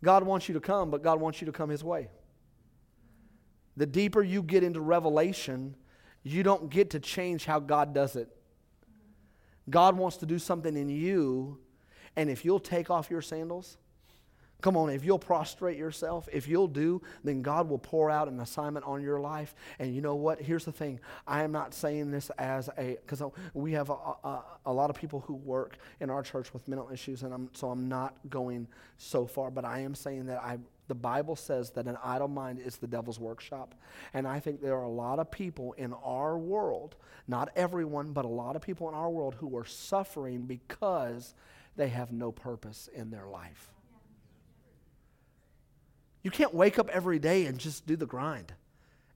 God 0.02 0.24
wants 0.24 0.48
you 0.48 0.54
to 0.54 0.60
come, 0.60 0.90
but 0.90 1.02
God 1.02 1.20
wants 1.20 1.40
you 1.40 1.46
to 1.46 1.52
come 1.52 1.70
His 1.70 1.84
way. 1.84 2.08
The 3.76 3.86
deeper 3.86 4.22
you 4.22 4.42
get 4.42 4.62
into 4.62 4.80
revelation, 4.80 5.76
you 6.22 6.42
don't 6.42 6.68
get 6.68 6.90
to 6.90 7.00
change 7.00 7.46
how 7.46 7.58
God 7.58 7.94
does 7.94 8.16
it. 8.16 8.28
God 9.70 9.96
wants 9.96 10.16
to 10.18 10.26
do 10.26 10.38
something 10.38 10.76
in 10.76 10.88
you, 10.88 11.58
and 12.16 12.28
if 12.28 12.44
you'll 12.44 12.60
take 12.60 12.90
off 12.90 13.10
your 13.10 13.22
sandals, 13.22 13.78
Come 14.62 14.76
on, 14.76 14.90
if 14.90 15.04
you'll 15.04 15.18
prostrate 15.18 15.76
yourself, 15.76 16.28
if 16.32 16.46
you'll 16.46 16.68
do, 16.68 17.02
then 17.24 17.42
God 17.42 17.68
will 17.68 17.78
pour 17.78 18.10
out 18.10 18.28
an 18.28 18.38
assignment 18.38 18.86
on 18.86 19.02
your 19.02 19.18
life. 19.20 19.56
And 19.80 19.92
you 19.92 20.00
know 20.00 20.14
what? 20.14 20.40
Here's 20.40 20.64
the 20.64 20.72
thing 20.72 21.00
I 21.26 21.42
am 21.42 21.50
not 21.50 21.74
saying 21.74 22.12
this 22.12 22.30
as 22.38 22.70
a, 22.78 22.96
because 23.04 23.22
we 23.54 23.72
have 23.72 23.90
a, 23.90 23.94
a, 23.94 24.44
a, 24.66 24.72
lot 24.72 24.88
of 24.88 24.94
people 24.94 25.18
who 25.26 25.34
work 25.34 25.78
in 25.98 26.10
our 26.10 26.22
church 26.22 26.54
with 26.54 26.68
mental 26.68 26.90
issues, 26.92 27.24
and 27.24 27.34
I'm, 27.34 27.50
so 27.54 27.70
I'm 27.70 27.88
not 27.88 28.14
going 28.30 28.68
so 28.98 29.26
far, 29.26 29.50
but 29.50 29.64
I 29.64 29.80
am 29.80 29.96
saying 29.96 30.26
that 30.26 30.40
I, 30.40 30.58
the 30.92 30.96
Bible 30.96 31.36
says 31.36 31.70
that 31.70 31.86
an 31.86 31.96
idle 32.04 32.28
mind 32.28 32.58
is 32.58 32.76
the 32.76 32.86
devil's 32.86 33.18
workshop. 33.18 33.74
And 34.12 34.28
I 34.28 34.40
think 34.40 34.60
there 34.60 34.76
are 34.76 34.82
a 34.82 34.90
lot 34.90 35.18
of 35.18 35.30
people 35.30 35.72
in 35.78 35.94
our 35.94 36.36
world, 36.36 36.96
not 37.26 37.48
everyone, 37.56 38.12
but 38.12 38.26
a 38.26 38.28
lot 38.28 38.56
of 38.56 38.60
people 38.60 38.90
in 38.90 38.94
our 38.94 39.08
world 39.08 39.34
who 39.36 39.56
are 39.56 39.64
suffering 39.64 40.42
because 40.42 41.34
they 41.76 41.88
have 41.88 42.12
no 42.12 42.30
purpose 42.30 42.90
in 42.94 43.10
their 43.10 43.26
life. 43.26 43.70
You 46.22 46.30
can't 46.30 46.52
wake 46.52 46.78
up 46.78 46.90
every 46.90 47.18
day 47.18 47.46
and 47.46 47.56
just 47.56 47.86
do 47.86 47.96
the 47.96 48.04
grind 48.04 48.52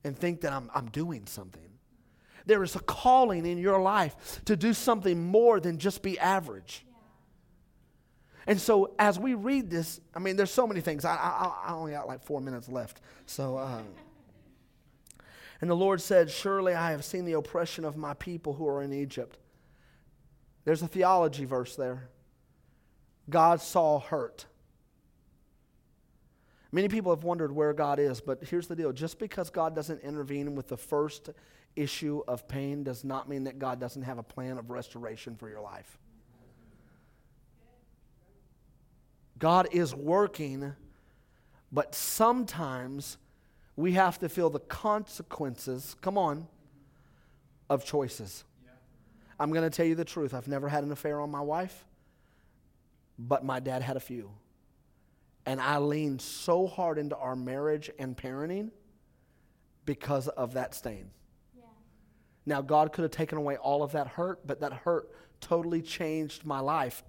and 0.02 0.16
think 0.16 0.40
that 0.40 0.54
I'm, 0.54 0.70
I'm 0.74 0.86
doing 0.86 1.26
something. 1.26 1.68
There 2.46 2.62
is 2.62 2.74
a 2.74 2.80
calling 2.80 3.44
in 3.44 3.58
your 3.58 3.82
life 3.82 4.40
to 4.46 4.56
do 4.56 4.72
something 4.72 5.26
more 5.26 5.60
than 5.60 5.76
just 5.76 6.00
be 6.00 6.18
average. 6.18 6.85
And 8.46 8.60
so, 8.60 8.92
as 8.98 9.18
we 9.18 9.34
read 9.34 9.70
this, 9.70 10.00
I 10.14 10.20
mean, 10.20 10.36
there's 10.36 10.52
so 10.52 10.66
many 10.66 10.80
things. 10.80 11.04
I, 11.04 11.14
I, 11.14 11.70
I 11.70 11.72
only 11.72 11.92
got 11.92 12.06
like 12.06 12.22
four 12.22 12.40
minutes 12.40 12.68
left. 12.68 13.00
So, 13.26 13.56
uh, 13.56 13.82
and 15.60 15.70
the 15.70 15.74
Lord 15.74 16.00
said, 16.00 16.30
Surely 16.30 16.74
I 16.74 16.92
have 16.92 17.04
seen 17.04 17.24
the 17.24 17.32
oppression 17.32 17.84
of 17.84 17.96
my 17.96 18.14
people 18.14 18.54
who 18.54 18.68
are 18.68 18.82
in 18.82 18.92
Egypt. 18.92 19.38
There's 20.64 20.82
a 20.82 20.88
theology 20.88 21.44
verse 21.44 21.76
there. 21.76 22.08
God 23.28 23.60
saw 23.60 23.98
hurt. 23.98 24.46
Many 26.72 26.88
people 26.88 27.14
have 27.14 27.24
wondered 27.24 27.52
where 27.52 27.72
God 27.72 27.98
is, 27.98 28.20
but 28.20 28.44
here's 28.44 28.66
the 28.66 28.76
deal 28.76 28.92
just 28.92 29.18
because 29.18 29.50
God 29.50 29.74
doesn't 29.74 30.02
intervene 30.02 30.54
with 30.54 30.68
the 30.68 30.76
first 30.76 31.30
issue 31.74 32.22
of 32.26 32.48
pain 32.48 32.82
does 32.82 33.04
not 33.04 33.28
mean 33.28 33.44
that 33.44 33.58
God 33.58 33.80
doesn't 33.80 34.02
have 34.02 34.18
a 34.18 34.22
plan 34.22 34.58
of 34.58 34.70
restoration 34.70 35.36
for 35.36 35.48
your 35.48 35.60
life. 35.60 35.98
God 39.38 39.68
is 39.72 39.94
working, 39.94 40.74
but 41.70 41.94
sometimes 41.94 43.18
we 43.76 43.92
have 43.92 44.18
to 44.20 44.28
feel 44.28 44.48
the 44.48 44.60
consequences, 44.60 45.96
come 46.00 46.16
on, 46.16 46.48
of 47.68 47.84
choices. 47.84 48.44
I'm 49.38 49.50
going 49.50 49.68
to 49.68 49.70
tell 49.70 49.86
you 49.86 49.94
the 49.94 50.04
truth. 50.04 50.32
I've 50.32 50.48
never 50.48 50.68
had 50.68 50.84
an 50.84 50.92
affair 50.92 51.20
on 51.20 51.30
my 51.30 51.42
wife, 51.42 51.84
but 53.18 53.44
my 53.44 53.60
dad 53.60 53.82
had 53.82 53.96
a 53.96 54.00
few. 54.00 54.30
And 55.44 55.60
I 55.60 55.78
leaned 55.78 56.22
so 56.22 56.66
hard 56.66 56.98
into 56.98 57.16
our 57.16 57.36
marriage 57.36 57.90
and 57.98 58.16
parenting 58.16 58.70
because 59.84 60.28
of 60.28 60.54
that 60.54 60.74
stain. 60.74 61.10
Yeah. 61.56 61.64
Now, 62.46 62.62
God 62.62 62.92
could 62.92 63.02
have 63.02 63.12
taken 63.12 63.38
away 63.38 63.56
all 63.56 63.82
of 63.82 63.92
that 63.92 64.08
hurt, 64.08 64.46
but 64.46 64.60
that 64.60 64.72
hurt 64.72 65.10
totally 65.40 65.82
changed 65.82 66.44
my 66.44 66.60
life. 66.60 67.04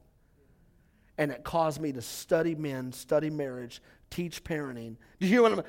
And 1.17 1.31
it 1.31 1.43
caused 1.43 1.81
me 1.81 1.91
to 1.93 2.01
study 2.01 2.55
men, 2.55 2.91
study 2.91 3.29
marriage, 3.29 3.81
teach 4.09 4.43
parenting. 4.43 4.95
Do 5.19 5.25
you 5.25 5.29
hear 5.29 5.41
what 5.41 5.51
I'm 5.53 5.63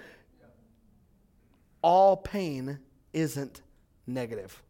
All 1.82 2.16
pain 2.16 2.78
isn't 3.12 3.62
negative. 4.06 4.62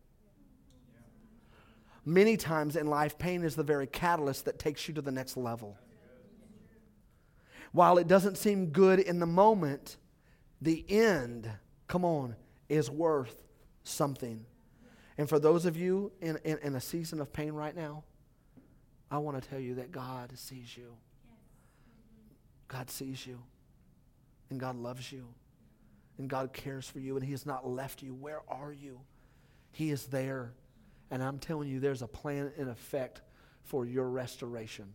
Many 2.05 2.37
times 2.37 2.77
in 2.77 2.87
life, 2.87 3.19
pain 3.19 3.43
is 3.43 3.57
the 3.57 3.63
very 3.63 3.87
catalyst 3.87 4.45
that 4.47 4.59
takes 4.59 4.89
you 4.89 4.95
to 4.95 5.03
the 5.03 5.11
next 5.11 5.37
level 5.37 5.77
while 7.73 7.99
it 7.99 8.09
doesn't 8.09 8.37
seem 8.37 8.67
good 8.67 8.99
in 8.99 9.19
the 9.19 9.27
moment, 9.27 9.97
the 10.61 10.85
end, 10.89 11.51
come 11.87 12.05
on, 12.05 12.35
is 12.69 12.91
worth 12.91 13.43
something. 13.83 14.45
And 15.17 15.29
for 15.29 15.39
those 15.39 15.67
of 15.67 15.77
you 15.77 16.13
in, 16.21 16.39
in, 16.45 16.59
in 16.59 16.75
a 16.77 16.81
season 16.81 17.21
of 17.21 17.33
pain 17.33 17.53
right 17.53 17.75
now, 17.75 18.05
I 19.11 19.19
want 19.19 19.43
to 19.43 19.49
tell 19.49 19.61
you 19.61 19.77
that 19.77 19.91
God 19.91 20.33
sees 20.37 20.77
you. 20.77 20.95
God 22.69 22.91
sees 22.91 23.27
you. 23.27 23.39
And 24.51 24.61
God 24.61 24.77
loves 24.77 25.11
you. 25.11 25.27
And 26.19 26.29
God 26.29 26.53
cares 26.53 26.89
for 26.89 26.99
you. 26.99 27.17
And 27.17 27.25
He 27.25 27.33
has 27.33 27.47
not 27.47 27.67
left 27.67 28.03
you. 28.03 28.15
Where 28.15 28.41
are 28.49 28.73
you? 28.73 29.01
He 29.73 29.91
is 29.91 30.07
there. 30.07 30.53
And 31.11 31.23
I'm 31.23 31.39
telling 31.39 31.69
you, 31.69 31.81
there's 31.81 32.03
a 32.03 32.09
plan 32.09 32.53
in 32.57 32.69
effect 32.69 33.23
for 33.65 33.87
your 33.87 34.09
restoration. 34.09 34.93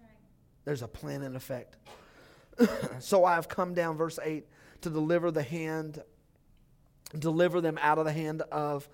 Right. 0.00 0.10
There's 0.64 0.82
a 0.82 0.88
plan 0.88 1.22
in 1.22 1.36
effect. 1.36 1.76
so 3.00 3.24
I 3.24 3.34
have 3.34 3.48
come 3.48 3.74
down, 3.74 3.96
verse 3.96 4.18
8, 4.22 4.46
to 4.82 4.90
deliver 4.90 5.30
the 5.30 5.42
hand, 5.42 6.02
deliver 7.18 7.60
them 7.60 7.78
out 7.82 7.98
of 7.98 8.04
the 8.04 8.12
hand 8.12 8.42
of 8.52 8.88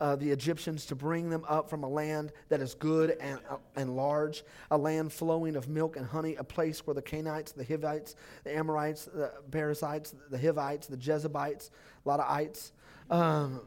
uh, 0.00 0.16
the 0.16 0.30
Egyptians, 0.30 0.86
to 0.86 0.94
bring 0.94 1.30
them 1.30 1.44
up 1.48 1.68
from 1.68 1.82
a 1.82 1.88
land 1.88 2.32
that 2.48 2.60
is 2.60 2.74
good 2.74 3.16
and, 3.20 3.40
uh, 3.50 3.56
and 3.76 3.96
large, 3.96 4.44
a 4.70 4.78
land 4.78 5.12
flowing 5.12 5.56
of 5.56 5.68
milk 5.68 5.96
and 5.96 6.06
honey, 6.06 6.36
a 6.36 6.44
place 6.44 6.86
where 6.86 6.94
the 6.94 7.02
Canaanites, 7.02 7.52
the 7.52 7.64
Hivites, 7.64 8.14
the 8.44 8.56
Amorites, 8.56 9.06
the 9.06 9.32
Perizzites, 9.50 10.14
the 10.30 10.38
Hivites, 10.38 10.86
the 10.86 10.96
Jebusites, 10.96 11.70
a 12.04 12.08
lot 12.08 12.20
of 12.20 12.30
ites. 12.30 12.72
Um, 13.10 13.62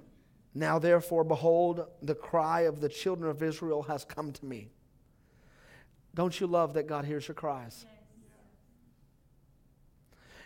now, 0.54 0.80
therefore, 0.80 1.24
behold, 1.24 1.86
the 2.02 2.16
cry 2.16 2.62
of 2.62 2.82
the 2.82 2.90
children 2.90 3.30
of 3.30 3.42
Israel 3.42 3.84
has 3.84 4.06
come 4.06 4.32
to 4.34 4.46
me. 4.46 4.70
Don't 6.14 6.40
you 6.40 6.48
love 6.48 6.74
that 6.74 6.88
God 6.88 7.06
hears 7.06 7.28
your 7.28 7.36
cries? 7.36 7.86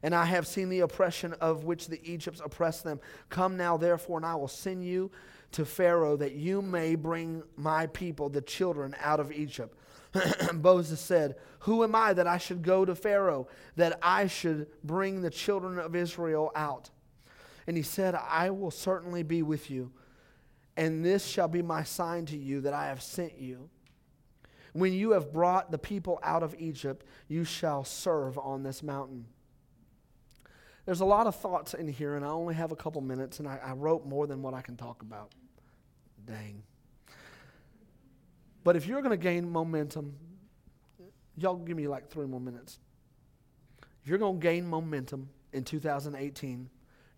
and 0.06 0.14
I 0.14 0.26
have 0.26 0.46
seen 0.46 0.70
the 0.70 0.82
oppression 0.82 1.34
of 1.42 1.64
which 1.64 1.88
the 1.88 2.00
Egypts 2.08 2.40
oppressed 2.40 2.84
them. 2.84 3.00
Come 3.30 3.58
now, 3.58 3.76
therefore, 3.76 4.18
and 4.18 4.26
I 4.26 4.36
will 4.36 4.48
send 4.48 4.86
you 4.86 5.10
to 5.56 5.66
Pharaoh 5.66 6.18
that 6.18 6.34
you 6.34 6.62
may 6.62 6.96
bring 6.96 7.42
my 7.56 7.88
people, 7.88 8.28
the 8.28 8.42
children, 8.42 8.94
out 9.00 9.22
of 9.22 9.32
Egypt. 9.32 9.78
Moses 10.54 11.00
said, 11.00 11.36
Who 11.60 11.82
am 11.84 11.96
I 11.96 12.12
that 12.12 12.28
I 12.28 12.38
should 12.38 12.62
go 12.62 12.84
to 12.84 12.94
Pharaoh, 12.94 13.48
that 13.78 13.98
I 14.02 14.28
should 14.28 14.68
bring 14.84 15.22
the 15.22 15.30
children 15.30 15.80
of 15.80 15.96
Israel 15.96 16.52
out? 16.56 16.90
And 17.68 17.78
he 17.78 17.84
said, 17.84 18.16
I 18.16 18.50
will 18.50 18.70
certainly 18.70 19.24
be 19.24 19.44
with 19.44 19.72
you, 19.72 19.94
and 20.76 21.06
this 21.06 21.26
shall 21.26 21.48
be 21.48 21.62
my 21.62 21.84
sign 21.84 22.26
to 22.28 22.38
you 22.38 22.60
that 22.62 22.74
I 22.74 22.88
have 22.88 23.02
sent 23.02 23.40
you. 23.40 23.70
When 24.74 24.92
you 24.92 25.12
have 25.12 25.32
brought 25.32 25.72
the 25.72 25.78
people 25.78 26.20
out 26.22 26.44
of 26.44 26.54
Egypt, 26.60 27.06
you 27.30 27.46
shall 27.46 27.86
serve 27.86 28.38
on 28.38 28.64
this 28.64 28.84
mountain. 28.84 29.26
There's 30.86 31.00
a 31.00 31.06
lot 31.06 31.28
of 31.28 31.36
thoughts 31.36 31.74
in 31.74 31.88
here, 31.88 32.18
and 32.18 32.26
I 32.26 32.28
only 32.28 32.56
have 32.56 32.74
a 32.74 32.76
couple 32.76 33.00
minutes, 33.00 33.40
and 33.40 33.48
I, 33.48 33.58
I 33.64 33.72
wrote 33.72 34.06
more 34.06 34.28
than 34.28 34.42
what 34.42 34.54
I 34.54 34.62
can 34.62 34.76
talk 34.76 35.02
about. 35.02 35.32
Dang. 36.26 36.64
But 38.64 38.76
if 38.76 38.88
you're 38.88 39.02
going 39.02 39.12
to 39.12 39.24
gain 39.24 39.50
momentum, 39.50 40.16
y'all 41.38 41.56
give 41.56 41.78
me 41.78 41.88
like 41.88 42.10
three 42.10 42.26
more 42.26 42.40
minutes. 42.40 42.80
If 44.02 44.10
you're 44.10 44.18
going 44.18 44.40
to 44.40 44.44
gain 44.44 44.68
momentum 44.68 45.30
in 45.54 45.64
2018, 45.64 46.70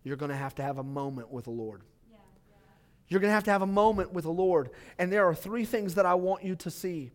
you're 0.04 0.16
going 0.16 0.30
to 0.30 0.36
have 0.36 0.54
to 0.56 0.62
have 0.62 0.78
a 0.78 0.82
moment 0.82 1.30
with 1.30 1.44
the 1.44 1.50
Lord. 1.50 1.82
You're 3.08 3.20
going 3.20 3.30
to 3.30 3.34
have 3.34 3.44
to 3.44 3.50
have 3.50 3.62
a 3.62 3.66
moment 3.66 4.12
with 4.12 4.24
the 4.24 4.30
Lord. 4.30 4.70
And 4.98 5.10
there 5.10 5.26
are 5.26 5.34
three 5.34 5.64
things 5.64 5.94
that 5.94 6.04
I 6.04 6.14
want 6.14 6.44
you 6.44 6.54
to 6.56 6.70
see. 6.70 7.10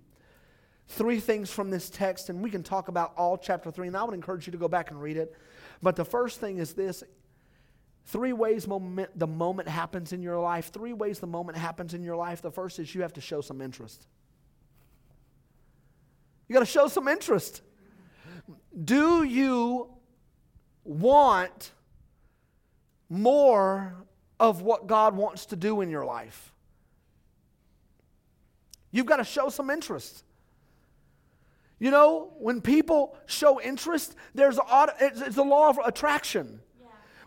Three 0.88 1.20
things 1.20 1.52
from 1.52 1.70
this 1.70 1.90
text, 1.90 2.30
and 2.30 2.42
we 2.42 2.50
can 2.50 2.62
talk 2.62 2.88
about 2.88 3.14
all 3.16 3.38
chapter 3.38 3.72
three, 3.72 3.88
and 3.88 3.96
I 3.96 4.04
would 4.04 4.14
encourage 4.14 4.48
you 4.48 4.52
to 4.52 4.58
go 4.58 4.68
back 4.68 4.92
and 4.92 5.02
read 5.02 5.18
it. 5.18 5.34
But 5.82 5.96
the 5.96 6.04
first 6.04 6.40
thing 6.40 6.58
is 6.58 6.74
this 6.74 7.04
three 8.06 8.34
ways 8.34 8.68
moment, 8.68 9.18
the 9.18 9.28
moment 9.28 9.70
happens 9.70 10.14
in 10.14 10.22
your 10.22 10.40
life. 10.40 10.72
Three 10.72 10.94
ways 10.94 11.20
the 11.20 11.28
moment 11.28 11.58
happens 11.58 11.94
in 11.94 12.04
your 12.04 12.16
life. 12.16 12.42
The 12.42 12.52
first 12.52 12.80
is 12.80 12.94
you 12.94 13.02
have 13.02 13.14
to 13.14 13.22
show 13.22 13.42
some 13.42 13.62
interest. 13.62 14.06
You 16.48 16.54
got 16.54 16.60
to 16.60 16.66
show 16.66 16.88
some 16.88 17.08
interest. 17.08 17.62
Do 18.84 19.24
you 19.24 19.90
want 20.84 21.72
more 23.10 23.96
of 24.40 24.62
what 24.62 24.88
God 24.88 25.16
wants 25.16 25.46
to 25.48 25.56
do 25.56 25.82
in 25.82 25.90
your 25.90 26.06
life? 26.06 26.52
You've 28.92 29.06
got 29.06 29.18
to 29.18 29.24
show 29.24 29.50
some 29.50 29.70
interest. 29.70 30.24
You 31.80 31.92
know, 31.92 32.34
when 32.38 32.62
people 32.62 33.18
show 33.26 33.60
interest, 33.60 34.16
there's 34.36 34.60
it's, 35.02 35.22
it's 35.22 35.38
a 35.38 35.44
law 35.44 35.70
of 35.70 35.80
attraction. 35.84 36.60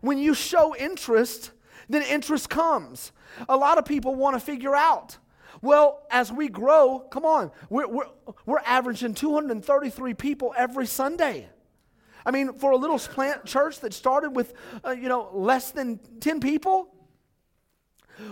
When 0.00 0.18
you 0.18 0.34
show 0.34 0.74
interest, 0.76 1.52
then 1.88 2.02
interest 2.02 2.50
comes. 2.50 3.12
A 3.48 3.56
lot 3.56 3.78
of 3.78 3.84
people 3.84 4.14
want 4.14 4.34
to 4.34 4.40
figure 4.40 4.74
out. 4.74 5.18
Well, 5.62 6.06
as 6.10 6.30
we 6.32 6.48
grow, 6.48 7.00
come 7.00 7.24
on, 7.24 7.50
we're, 7.70 7.88
we're, 7.88 8.06
we're 8.44 8.60
averaging 8.64 9.14
233 9.14 10.14
people 10.14 10.54
every 10.56 10.86
Sunday. 10.86 11.48
I 12.24 12.30
mean, 12.30 12.54
for 12.54 12.72
a 12.72 12.76
little 12.76 12.98
plant 12.98 13.44
church 13.46 13.80
that 13.80 13.94
started 13.94 14.30
with, 14.30 14.52
uh, 14.84 14.90
you 14.90 15.08
know, 15.08 15.30
less 15.32 15.70
than 15.70 15.98
10 16.20 16.40
people, 16.40 16.92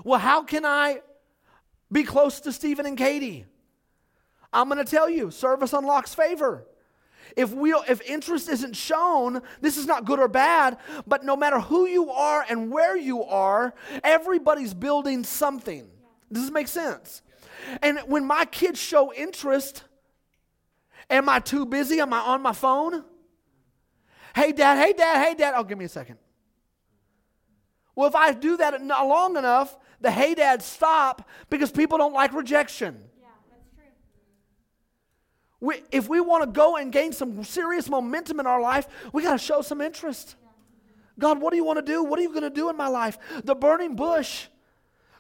well, 0.03 0.19
how 0.19 0.43
can 0.43 0.65
I 0.65 1.01
be 1.91 2.03
close 2.03 2.41
to 2.41 2.53
Steven 2.53 2.87
and 2.87 2.99
Katie? 2.99 3.47
I'm 4.53 4.69
going 4.69 4.85
to 4.85 4.91
tell 4.91 5.09
you, 5.09 5.31
service 5.31 5.73
unlocks 5.73 6.15
favor. 6.15 6.67
If 7.37 7.53
we 7.53 7.73
if 7.89 8.01
interest 8.03 8.49
isn't 8.49 8.77
shown, 8.77 9.43
this 9.61 9.77
is 9.77 9.87
not 9.87 10.05
good 10.05 10.19
or 10.19 10.29
bad, 10.29 10.79
but 11.07 11.25
no 11.25 11.37
matter 11.37 11.61
who 11.61 11.87
you 11.87 12.11
are 12.11 12.45
and 12.49 12.71
where 12.71 12.97
you 12.97 13.25
are, 13.25 13.75
everybody's 14.03 14.75
building 14.75 15.25
something. 15.25 15.89
Does 16.33 16.45
this 16.45 16.53
make 16.53 16.69
sense? 16.69 17.23
And 17.83 17.99
when 18.07 18.25
my 18.25 18.45
kids 18.45 18.81
show 18.81 19.13
interest, 19.13 19.85
am 21.11 21.29
I 21.29 21.39
too 21.41 21.67
busy? 21.67 22.01
Am 22.01 22.13
I 22.13 22.19
on 22.19 22.43
my 22.43 22.53
phone? 22.53 23.05
Hey 24.35 24.53
dad, 24.53 24.85
hey 24.85 24.93
dad, 24.93 25.25
hey 25.25 25.35
dad. 25.35 25.55
Oh, 25.57 25.65
give 25.65 25.79
me 25.79 25.85
a 25.85 25.89
second. 25.89 26.19
Well, 27.95 28.09
if 28.09 28.17
I 28.17 28.33
do 28.33 28.57
that 28.57 28.85
long 28.85 29.37
enough, 29.37 29.77
the 30.01 30.11
hey 30.11 30.35
dad 30.35 30.63
stop 30.63 31.29
because 31.49 31.71
people 31.71 31.99
don't 31.99 32.13
like 32.13 32.33
rejection. 32.33 33.01
We, 35.65 35.83
if 35.91 36.09
we 36.11 36.21
want 36.21 36.45
to 36.45 36.51
go 36.51 36.77
and 36.77 36.93
gain 36.93 37.13
some 37.13 37.43
serious 37.43 37.89
momentum 37.89 38.39
in 38.39 38.47
our 38.47 38.61
life, 38.61 38.87
we 39.15 39.23
got 39.23 39.33
to 39.33 39.39
show 39.39 39.63
some 39.63 39.81
interest. 39.81 40.37
God, 41.19 41.41
what 41.41 41.53
do 41.53 41.57
you 41.57 41.65
want 41.65 41.79
to 41.79 41.93
do? 41.93 42.05
What 42.05 42.19
are 42.19 42.23
you 42.23 42.29
going 42.29 42.43
to 42.43 42.51
do 42.51 42.69
in 42.69 42.77
my 42.77 42.89
life? 42.89 43.17
The 43.45 43.55
burning 43.55 43.97
bush. 43.97 44.47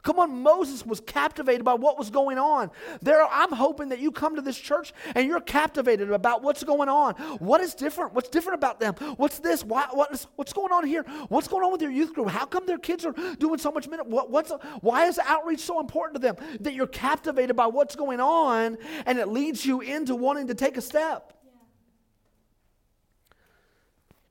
Come 0.04 0.18
on, 0.18 0.42
Moses 0.42 0.84
was 0.84 1.00
captivated 1.00 1.64
by 1.64 1.72
what 1.72 1.98
was 1.98 2.10
going 2.10 2.38
on. 2.38 2.70
There, 3.00 3.26
I'm 3.26 3.50
hoping 3.50 3.88
that 3.88 4.00
you 4.00 4.12
come 4.12 4.36
to 4.36 4.42
this 4.42 4.58
church 4.58 4.92
and 5.14 5.26
you're 5.26 5.40
captivated 5.40 6.10
about 6.10 6.42
what's 6.42 6.62
going 6.62 6.90
on. 6.90 7.14
What 7.38 7.62
is 7.62 7.74
different? 7.74 8.12
What's 8.12 8.28
different 8.28 8.58
about 8.58 8.78
them? 8.80 8.94
What's 9.16 9.38
this? 9.38 9.64
Why, 9.64 9.86
what 9.92 10.12
is, 10.12 10.26
what's 10.36 10.52
going 10.52 10.72
on 10.72 10.86
here? 10.86 11.04
What's 11.28 11.48
going 11.48 11.64
on 11.64 11.72
with 11.72 11.80
your 11.80 11.90
youth 11.90 12.12
group? 12.12 12.28
How 12.28 12.44
come 12.44 12.66
their 12.66 12.76
kids 12.76 13.06
are 13.06 13.14
doing 13.38 13.58
so 13.58 13.72
much 13.72 13.88
minute? 13.88 14.06
What, 14.06 14.30
what's, 14.30 14.52
why 14.82 15.06
is 15.06 15.18
outreach 15.18 15.60
so 15.60 15.80
important 15.80 16.20
to 16.20 16.20
them? 16.20 16.36
That 16.60 16.74
you're 16.74 16.86
captivated 16.86 17.56
by 17.56 17.68
what's 17.68 17.96
going 17.96 18.20
on 18.20 18.76
and 19.06 19.18
it 19.18 19.28
leads 19.28 19.64
you 19.64 19.80
into 19.80 20.14
wanting 20.14 20.48
to 20.48 20.54
take 20.54 20.76
a 20.76 20.82
step. 20.82 21.32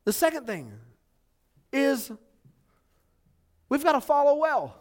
The 0.06 0.14
second 0.14 0.46
thing 0.46 0.72
is 1.72 2.12
we've 3.70 3.84
got 3.84 3.94
to 3.94 4.02
follow 4.02 4.36
well. 4.36 4.78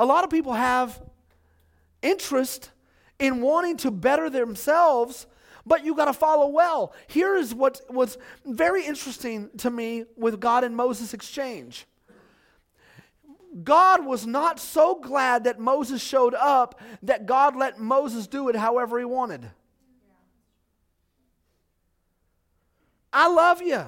A 0.00 0.06
lot 0.06 0.24
of 0.24 0.30
people 0.30 0.54
have 0.54 0.98
interest 2.00 2.70
in 3.18 3.42
wanting 3.42 3.76
to 3.76 3.90
better 3.90 4.30
themselves, 4.30 5.26
but 5.66 5.84
you 5.84 5.94
got 5.94 6.06
to 6.06 6.14
follow 6.14 6.48
well. 6.48 6.94
Here 7.06 7.36
is 7.36 7.54
what 7.54 7.82
was 7.90 8.16
very 8.46 8.86
interesting 8.86 9.50
to 9.58 9.68
me 9.68 10.06
with 10.16 10.40
God 10.40 10.64
and 10.64 10.74
Moses' 10.74 11.12
exchange. 11.12 11.84
God 13.62 14.06
was 14.06 14.26
not 14.26 14.58
so 14.58 14.94
glad 14.94 15.44
that 15.44 15.60
Moses 15.60 16.02
showed 16.02 16.34
up 16.34 16.80
that 17.02 17.26
God 17.26 17.54
let 17.54 17.78
Moses 17.78 18.26
do 18.26 18.48
it 18.48 18.56
however 18.56 18.98
he 18.98 19.04
wanted. 19.04 19.50
I 23.12 23.28
love 23.28 23.60
you. 23.60 23.84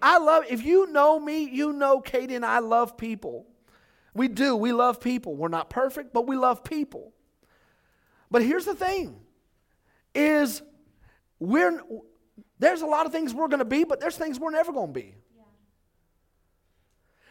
I 0.00 0.18
love, 0.18 0.44
if 0.48 0.64
you 0.64 0.86
know 0.86 1.18
me, 1.18 1.50
you 1.50 1.72
know 1.72 2.00
Katie 2.00 2.36
and 2.36 2.46
I 2.46 2.60
love 2.60 2.96
people. 2.96 3.49
We 4.14 4.28
do. 4.28 4.56
We 4.56 4.72
love 4.72 5.00
people. 5.00 5.36
We're 5.36 5.48
not 5.48 5.70
perfect, 5.70 6.12
but 6.12 6.26
we 6.26 6.36
love 6.36 6.64
people. 6.64 7.12
But 8.30 8.42
here's 8.42 8.64
the 8.64 8.74
thing 8.74 9.20
is 10.14 10.62
we're 11.38 11.80
there's 12.58 12.82
a 12.82 12.86
lot 12.86 13.06
of 13.06 13.12
things 13.12 13.32
we're 13.32 13.48
going 13.48 13.60
to 13.60 13.64
be, 13.64 13.84
but 13.84 14.00
there's 14.00 14.16
things 14.16 14.38
we're 14.38 14.50
never 14.50 14.72
going 14.72 14.92
to 14.92 15.00
be. 15.00 15.14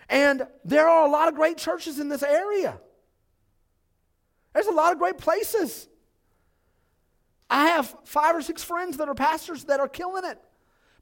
And 0.09 0.47
there 0.65 0.89
are 0.89 1.07
a 1.07 1.11
lot 1.11 1.27
of 1.27 1.35
great 1.35 1.57
churches 1.57 1.99
in 1.99 2.09
this 2.09 2.23
area. 2.23 2.79
There's 4.53 4.65
a 4.65 4.71
lot 4.71 4.91
of 4.91 4.97
great 4.97 5.19
places. 5.19 5.87
I 7.49 7.67
have 7.67 7.95
five 8.05 8.35
or 8.35 8.41
six 8.41 8.63
friends 8.63 8.97
that 8.97 9.07
are 9.07 9.15
pastors 9.15 9.65
that 9.65 9.79
are 9.79 9.87
killing 9.87 10.25
it. 10.25 10.39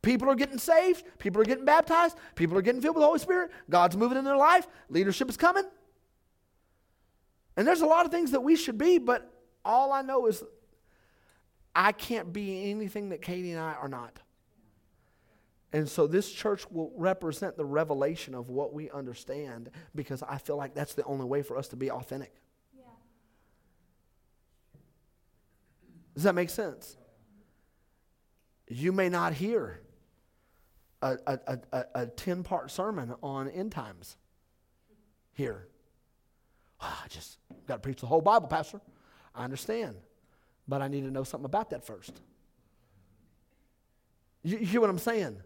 People 0.07 0.29
are 0.29 0.35
getting 0.35 0.57
saved. 0.57 1.03
People 1.19 1.41
are 1.41 1.43
getting 1.43 1.65
baptized. 1.65 2.15
People 2.35 2.57
are 2.57 2.61
getting 2.61 2.79
filled 2.79 2.95
with 2.95 3.01
the 3.01 3.07
Holy 3.07 3.19
Spirit. 3.19 3.51
God's 3.69 3.97
moving 3.97 4.17
in 4.17 4.23
their 4.23 4.37
life. 4.37 4.65
Leadership 4.87 5.27
is 5.27 5.35
coming. 5.35 5.65
And 7.57 7.67
there's 7.67 7.81
a 7.81 7.85
lot 7.85 8.05
of 8.05 8.11
things 8.13 8.31
that 8.31 8.39
we 8.39 8.55
should 8.55 8.77
be, 8.77 8.99
but 8.99 9.29
all 9.65 9.91
I 9.91 10.03
know 10.03 10.27
is 10.27 10.45
I 11.75 11.91
can't 11.91 12.31
be 12.31 12.71
anything 12.71 13.09
that 13.09 13.21
Katie 13.21 13.51
and 13.51 13.59
I 13.59 13.73
are 13.73 13.89
not. 13.89 14.17
And 15.73 15.89
so 15.89 16.07
this 16.07 16.31
church 16.31 16.71
will 16.71 16.93
represent 16.95 17.57
the 17.57 17.65
revelation 17.65 18.33
of 18.33 18.49
what 18.49 18.73
we 18.73 18.89
understand 18.91 19.71
because 19.93 20.23
I 20.23 20.37
feel 20.37 20.55
like 20.55 20.73
that's 20.73 20.93
the 20.93 21.03
only 21.03 21.25
way 21.25 21.41
for 21.41 21.57
us 21.57 21.67
to 21.67 21.75
be 21.75 21.91
authentic. 21.91 22.33
Yeah. 22.73 22.83
Does 26.15 26.23
that 26.23 26.33
make 26.33 26.49
sense? 26.49 26.95
You 28.69 28.93
may 28.93 29.09
not 29.09 29.33
hear 29.33 29.81
a, 31.01 31.17
a, 31.27 31.59
a, 31.71 31.85
a 31.95 32.05
10 32.07 32.43
part 32.43 32.71
sermon 32.71 33.13
on 33.21 33.47
end 33.49 33.71
times 33.71 34.17
here. 35.33 35.67
"Ah, 36.81 37.01
I 37.05 37.07
just 37.07 37.37
got 37.67 37.75
to 37.75 37.79
preach 37.79 38.01
the 38.01 38.07
whole 38.07 38.21
Bible, 38.21 38.47
Pastor. 38.47 38.81
I 39.35 39.43
understand, 39.43 39.95
but 40.67 40.81
I 40.81 40.87
need 40.87 41.01
to 41.01 41.11
know 41.11 41.23
something 41.23 41.45
about 41.45 41.69
that 41.69 41.85
first. 41.85 42.21
You, 44.43 44.57
you 44.57 44.65
hear 44.65 44.81
what 44.81 44.89
I'm 44.89 44.97
saying? 44.99 45.37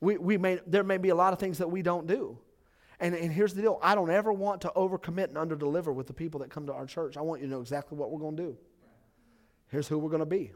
We, 0.00 0.18
we 0.18 0.36
may, 0.36 0.58
there 0.66 0.82
may 0.82 0.98
be 0.98 1.10
a 1.10 1.14
lot 1.14 1.32
of 1.32 1.38
things 1.38 1.58
that 1.58 1.70
we 1.70 1.82
don't 1.82 2.06
do. 2.06 2.38
And, 3.00 3.14
and 3.14 3.32
here's 3.32 3.54
the 3.54 3.62
deal 3.62 3.78
I 3.82 3.94
don't 3.94 4.10
ever 4.10 4.32
want 4.32 4.60
to 4.62 4.72
overcommit 4.76 5.34
and 5.34 5.36
underdeliver 5.36 5.94
with 5.94 6.06
the 6.06 6.12
people 6.12 6.40
that 6.40 6.50
come 6.50 6.66
to 6.66 6.72
our 6.72 6.86
church. 6.86 7.16
I 7.16 7.22
want 7.22 7.40
you 7.40 7.46
to 7.46 7.52
know 7.52 7.60
exactly 7.60 7.96
what 7.96 8.10
we're 8.10 8.20
going 8.20 8.36
to 8.36 8.42
do. 8.42 8.56
Here's 9.68 9.88
who 9.88 9.98
we're 9.98 10.10
going 10.10 10.20
to 10.20 10.26
be. 10.26 10.52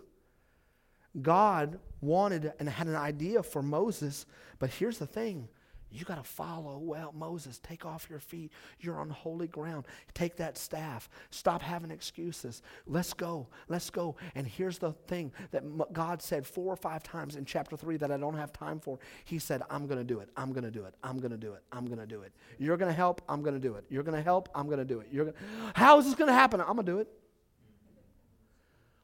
God 1.21 1.79
wanted 2.01 2.53
and 2.59 2.69
had 2.69 2.87
an 2.87 2.97
idea 2.97 3.43
for 3.43 3.63
Moses, 3.63 4.27
but 4.59 4.71
here's 4.71 4.99
the 4.99 5.07
thing 5.07 5.49
you 5.91 6.05
got 6.05 6.17
to 6.17 6.29
follow 6.29 6.79
well. 6.79 7.13
Moses, 7.17 7.59
take 7.61 7.87
off 7.87 8.09
your 8.11 8.19
feet. 8.19 8.53
You're 8.81 8.99
on 8.99 9.09
holy 9.09 9.47
ground. 9.47 9.87
Take 10.15 10.37
that 10.37 10.59
staff. 10.59 11.09
Stop 11.31 11.63
having 11.63 11.91
excuses. 11.91 12.61
Let's 12.87 13.15
go. 13.15 13.47
Let's 13.69 13.89
go. 13.89 14.17
And 14.35 14.47
here's 14.47 14.79
the 14.79 14.93
thing 15.07 15.33
that 15.53 15.63
God 15.93 16.21
said 16.21 16.47
four 16.47 16.73
or 16.73 16.77
five 16.77 17.03
times 17.03 17.37
in 17.37 17.45
chapter 17.45 17.77
three 17.77 17.97
that 17.99 18.11
I 18.11 18.17
don't 18.17 18.37
have 18.37 18.53
time 18.53 18.81
for. 18.81 18.99
He 19.25 19.39
said, 19.39 19.63
I'm 19.71 19.87
going 19.87 19.99
to 19.99 20.05
do 20.05 20.21
it. 20.21 20.29
I'm 20.37 20.53
going 20.53 20.65
to 20.65 20.71
do 20.71 20.85
it. 20.85 20.95
I'm 21.03 21.19
going 21.19 21.31
to 21.31 21.39
do 21.39 21.53
it. 21.53 21.63
I'm 21.73 21.87
going 21.87 22.01
to 22.01 22.07
do 22.07 22.23
it. 22.23 22.33
You're 22.59 22.77
going 22.77 22.91
to 22.91 22.97
help. 22.97 23.23
I'm 23.29 23.43
going 23.43 23.55
to 23.55 23.61
do 23.61 23.75
it. 23.77 23.85
You're 23.89 24.03
going 24.03 24.17
to 24.17 24.23
help. 24.23 24.49
I'm 24.55 24.67
going 24.67 24.79
to 24.79 24.85
do 24.85 25.01
it. 25.01 25.09
You're 25.13 25.27
gonna, 25.27 25.37
how 25.75 25.99
is 25.99 26.05
this 26.05 26.15
going 26.15 26.29
to 26.29 26.35
happen? 26.35 26.61
I'm 26.61 26.75
going 26.75 26.87
to 26.87 26.93
do 26.93 26.99
it. 26.99 27.09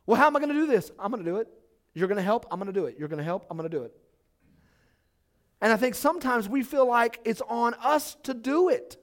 Well, 0.05 0.18
how 0.18 0.27
am 0.27 0.37
I 0.37 0.40
going 0.40 0.53
to 0.53 0.61
do 0.61 0.66
this? 0.66 0.90
I'm 0.98 1.12
going 1.12 1.25
to 1.25 1.31
do 1.31 1.37
it. 1.37 1.48
You're 1.94 2.09
going 2.09 2.16
to 2.16 2.22
help? 2.22 2.46
I'm 2.50 2.59
going 2.59 2.72
to 2.72 2.78
do 2.78 2.87
it. 2.87 2.96
You're 2.98 3.09
going 3.09 3.18
to 3.18 3.24
help? 3.24 3.46
I'm 3.50 3.57
going 3.57 3.68
to 3.68 3.76
do 3.76 3.85
it. 3.85 3.94
And 5.61 5.72
I 5.72 5.76
think 5.76 5.94
sometimes 5.94 6.48
we 6.48 6.62
feel 6.62 6.87
like 6.87 7.20
it's 7.24 7.42
on 7.48 7.74
us 7.74 8.16
to 8.24 8.35
do 8.35 8.68
it. 8.68 8.96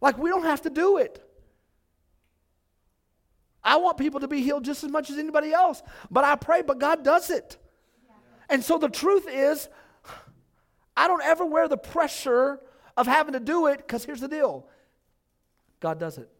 Like 0.00 0.18
we 0.18 0.30
don't 0.30 0.44
have 0.44 0.62
to 0.62 0.70
do 0.70 0.96
it. 0.96 1.24
I 3.62 3.76
want 3.76 3.98
people 3.98 4.20
to 4.20 4.28
be 4.28 4.42
healed 4.42 4.64
just 4.64 4.82
as 4.82 4.90
much 4.90 5.10
as 5.10 5.18
anybody 5.18 5.52
else, 5.52 5.82
but 6.10 6.24
I 6.24 6.36
pray, 6.36 6.62
but 6.62 6.78
God 6.78 7.04
does 7.04 7.30
it. 7.30 7.58
And 8.48 8.64
so 8.64 8.78
the 8.78 8.88
truth 8.88 9.26
is, 9.28 9.68
I 10.96 11.06
don't 11.06 11.22
ever 11.22 11.44
wear 11.44 11.68
the 11.68 11.76
pressure 11.76 12.60
of 12.96 13.06
having 13.06 13.34
to 13.34 13.40
do 13.40 13.66
it 13.66 13.78
because 13.78 14.04
here's 14.04 14.20
the 14.20 14.28
deal 14.28 14.66
God 15.80 16.00
does 16.00 16.18
it. 16.18 16.30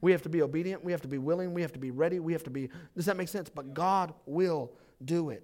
We 0.00 0.12
have 0.12 0.22
to 0.22 0.28
be 0.28 0.42
obedient. 0.42 0.84
We 0.84 0.92
have 0.92 1.00
to 1.02 1.08
be 1.08 1.18
willing. 1.18 1.54
We 1.54 1.62
have 1.62 1.72
to 1.72 1.78
be 1.78 1.90
ready. 1.90 2.18
We 2.18 2.32
have 2.32 2.44
to 2.44 2.50
be. 2.50 2.68
Does 2.94 3.06
that 3.06 3.16
make 3.16 3.28
sense? 3.28 3.48
But 3.48 3.74
God 3.74 4.12
will 4.26 4.72
do 5.04 5.30
it. 5.30 5.42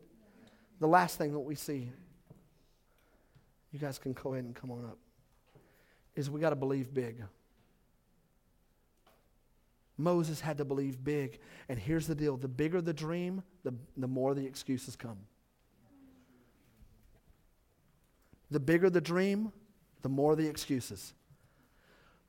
The 0.80 0.86
last 0.86 1.16
thing 1.18 1.32
that 1.32 1.40
we 1.40 1.54
see, 1.54 1.90
you 3.70 3.78
guys 3.78 3.98
can 3.98 4.12
go 4.12 4.32
ahead 4.32 4.44
and 4.44 4.54
come 4.54 4.70
on 4.70 4.84
up, 4.84 4.98
is 6.14 6.28
we 6.28 6.40
got 6.40 6.50
to 6.50 6.56
believe 6.56 6.92
big. 6.92 7.22
Moses 9.96 10.40
had 10.40 10.58
to 10.58 10.64
believe 10.64 11.02
big. 11.02 11.38
And 11.68 11.78
here's 11.78 12.06
the 12.06 12.14
deal 12.14 12.36
the 12.36 12.48
bigger 12.48 12.80
the 12.80 12.92
dream, 12.92 13.42
the, 13.62 13.74
the 13.96 14.08
more 14.08 14.34
the 14.34 14.44
excuses 14.44 14.96
come. 14.96 15.18
The 18.50 18.60
bigger 18.60 18.90
the 18.90 19.00
dream, 19.00 19.52
the 20.02 20.08
more 20.08 20.36
the 20.36 20.46
excuses. 20.46 21.14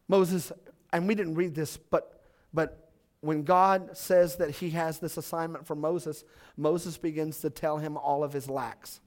Moses 0.08 0.52
and 0.94 1.08
we 1.08 1.16
didn't 1.16 1.36
read 1.36 1.56
this, 1.56 1.76
but, 1.76 2.22
but 2.54 2.90
when 3.22 3.44
God 3.44 3.98
says 3.98 4.38
that 4.38 4.52
he 4.52 4.70
has 4.72 5.00
this 5.00 5.18
assignment 5.18 5.66
for 5.66 5.76
Moses, 5.76 6.24
Moses 6.56 6.98
begins 6.98 7.40
to 7.40 7.50
tell 7.50 7.78
him 7.78 7.98
all 7.98 8.24
of 8.24 8.32
his 8.32 8.50
lacks. 8.50 9.02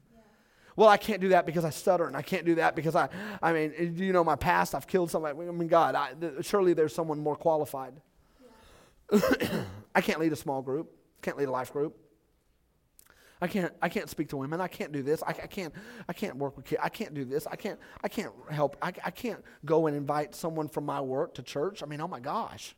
Well, 0.75 0.89
I 0.89 0.99
can't 0.99 1.23
do 1.23 1.31
that 1.31 1.47
because 1.47 1.65
I 1.65 1.71
stutter, 1.71 2.07
and 2.07 2.15
I 2.15 2.21
can't 2.21 2.45
do 2.45 2.57
that 2.57 2.77
because 2.77 2.95
I, 2.95 3.09
I 3.43 3.53
mean, 3.53 3.95
you 3.97 4.13
know 4.13 4.23
my 4.23 4.37
past, 4.37 4.75
I've 4.75 4.87
killed 4.87 5.11
somebody. 5.11 5.39
I 5.39 5.51
mean, 5.51 5.69
God, 5.69 5.95
I, 5.95 6.13
th- 6.13 6.45
surely 6.45 6.75
there's 6.75 6.95
someone 6.95 7.19
more 7.19 7.37
qualified. 7.37 7.95
I 9.95 10.01
can't 10.03 10.21
lead 10.21 10.33
a 10.33 10.37
small 10.37 10.61
group, 10.61 10.93
can't 11.23 11.39
lead 11.39 11.49
a 11.49 11.51
life 11.51 11.73
group. 11.73 11.97
I 13.41 13.47
can't, 13.47 13.73
I 13.83 13.89
can't 13.89 14.09
speak 14.09 14.29
to 14.31 14.37
women. 14.37 14.61
I 14.61 14.69
can't 14.69 14.93
do 14.93 15.03
this. 15.03 15.23
I, 15.23 15.29
I 15.29 15.47
can't, 15.47 15.75
I 16.09 16.13
can't 16.15 16.37
work 16.37 16.57
with 16.57 16.65
kids. 16.65 16.81
I 16.83 16.89
can't 16.89 17.13
do 17.13 17.25
this. 17.25 17.47
I 17.47 17.57
can't, 17.57 17.79
I 18.03 18.09
can't 18.09 18.33
help. 18.51 18.77
I, 18.81 18.93
I 19.05 19.11
can't 19.11 19.45
go 19.65 19.87
and 19.87 19.97
invite 19.97 20.35
someone 20.35 20.69
from 20.69 20.87
my 20.87 21.01
work 21.01 21.35
to 21.35 21.43
church. 21.43 21.83
I 21.83 21.87
mean, 21.87 22.01
oh 22.01 22.09
my 22.09 22.21
gosh. 22.21 22.75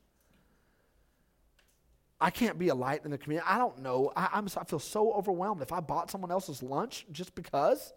I 2.21 2.31
can't 2.31 2.59
be 2.59 2.69
a 2.69 2.75
light 2.75 3.05
in 3.05 3.13
the 3.13 3.19
community. 3.19 3.47
I 3.49 3.59
don't 3.59 3.79
know. 3.79 4.13
I, 4.17 4.31
I'm, 4.33 4.49
I 4.57 4.65
feel 4.65 4.81
so 4.81 5.13
overwhelmed. 5.13 5.63
If 5.63 5.73
I 5.73 5.79
bought 5.79 6.11
someone 6.11 6.33
else's 6.33 6.61
lunch 6.61 7.07
just 7.13 7.37
because, 7.37 7.93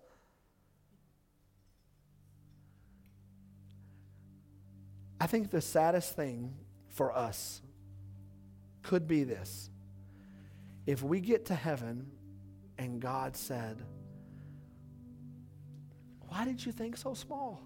I 5.19 5.26
think 5.26 5.50
the 5.50 5.62
saddest 5.62 6.15
thing 6.15 6.54
for 6.89 7.15
us 7.15 7.62
could 8.84 9.08
be 9.08 9.24
this. 9.24 9.71
If 10.86 11.02
we 11.02 11.19
get 11.19 11.47
to 11.47 11.56
heaven 11.56 12.12
and 12.81 12.99
God 12.99 13.37
said, 13.37 13.77
Why 16.27 16.45
did 16.45 16.65
you 16.65 16.71
think 16.71 16.97
so 16.97 17.13
small? 17.13 17.61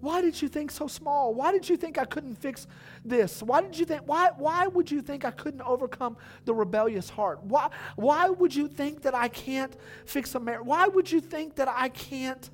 Why 0.00 0.22
did 0.22 0.40
you 0.40 0.48
think 0.48 0.70
so 0.70 0.86
small? 0.86 1.34
Why 1.34 1.52
did 1.52 1.68
you 1.68 1.76
think 1.76 1.98
I 1.98 2.04
couldn't 2.04 2.36
fix 2.36 2.66
this? 3.04 3.42
Why 3.42 3.60
did 3.60 3.78
you 3.78 3.84
think 3.84 4.02
why 4.06 4.30
why 4.36 4.66
would 4.66 4.90
you 4.90 5.02
think 5.02 5.24
I 5.24 5.30
couldn't 5.30 5.62
overcome 5.62 6.16
the 6.44 6.54
rebellious 6.54 7.10
heart? 7.10 7.42
Why 7.42 7.70
why 7.96 8.28
would 8.28 8.54
you 8.54 8.68
think 8.68 9.02
that 9.02 9.14
I 9.14 9.28
can't 9.28 9.74
fix 10.04 10.34
a 10.34 10.40
marriage? 10.40 10.66
Why 10.66 10.86
would 10.86 11.10
you 11.10 11.20
think 11.20 11.56
that 11.56 11.68
I 11.68 11.88
can't 11.88 12.48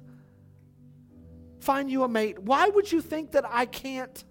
find 1.60 1.90
you 1.90 2.04
a 2.04 2.08
mate? 2.08 2.38
Why 2.38 2.68
would 2.68 2.90
you 2.90 3.00
think 3.00 3.32
that 3.32 3.44
I 3.46 3.66
can't 3.66 4.24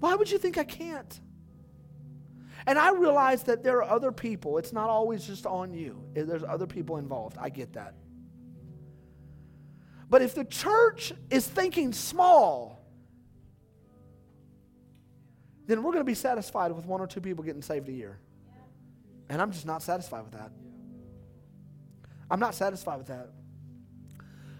Why 0.00 0.14
would 0.14 0.30
you 0.30 0.38
think 0.38 0.58
I 0.58 0.64
can't? 0.64 1.20
And 2.66 2.78
I 2.78 2.92
realize 2.92 3.44
that 3.44 3.62
there 3.62 3.82
are 3.82 3.90
other 3.90 4.10
people. 4.10 4.58
It's 4.58 4.72
not 4.72 4.90
always 4.90 5.24
just 5.24 5.46
on 5.46 5.72
you. 5.72 6.02
Eh, 6.16 6.24
there's 6.24 6.42
other 6.42 6.66
people 6.66 6.96
involved. 6.96 7.36
I 7.40 7.48
get 7.48 7.74
that. 7.74 7.94
But 10.10 10.22
if 10.22 10.34
the 10.34 10.44
church 10.44 11.12
is 11.30 11.46
thinking 11.46 11.92
small, 11.92 12.84
then 15.66 15.82
we're 15.82 15.92
going 15.92 16.00
to 16.00 16.04
be 16.04 16.14
satisfied 16.14 16.72
with 16.72 16.86
one 16.86 17.00
or 17.00 17.06
two 17.06 17.20
people 17.20 17.44
getting 17.44 17.62
saved 17.62 17.88
a 17.88 17.92
year. 17.92 18.18
And 19.28 19.42
I'm 19.42 19.50
just 19.50 19.66
not 19.66 19.82
satisfied 19.82 20.22
with 20.22 20.32
that. 20.32 20.50
I'm 22.30 22.40
not 22.40 22.54
satisfied 22.54 22.98
with 22.98 23.08
that. 23.08 23.30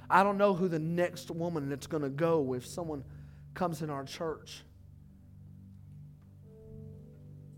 I 0.09 0.23
don't 0.23 0.39
know 0.39 0.55
who 0.55 0.69
the 0.69 0.79
next 0.79 1.31
woman 1.31 1.69
that's 1.69 1.89
going 1.89 2.03
to 2.03 2.09
go 2.09 2.55
if 2.55 2.67
someone 2.67 3.05
comes 3.55 3.83
in 3.83 3.91
our 3.91 4.05
church 4.05 4.63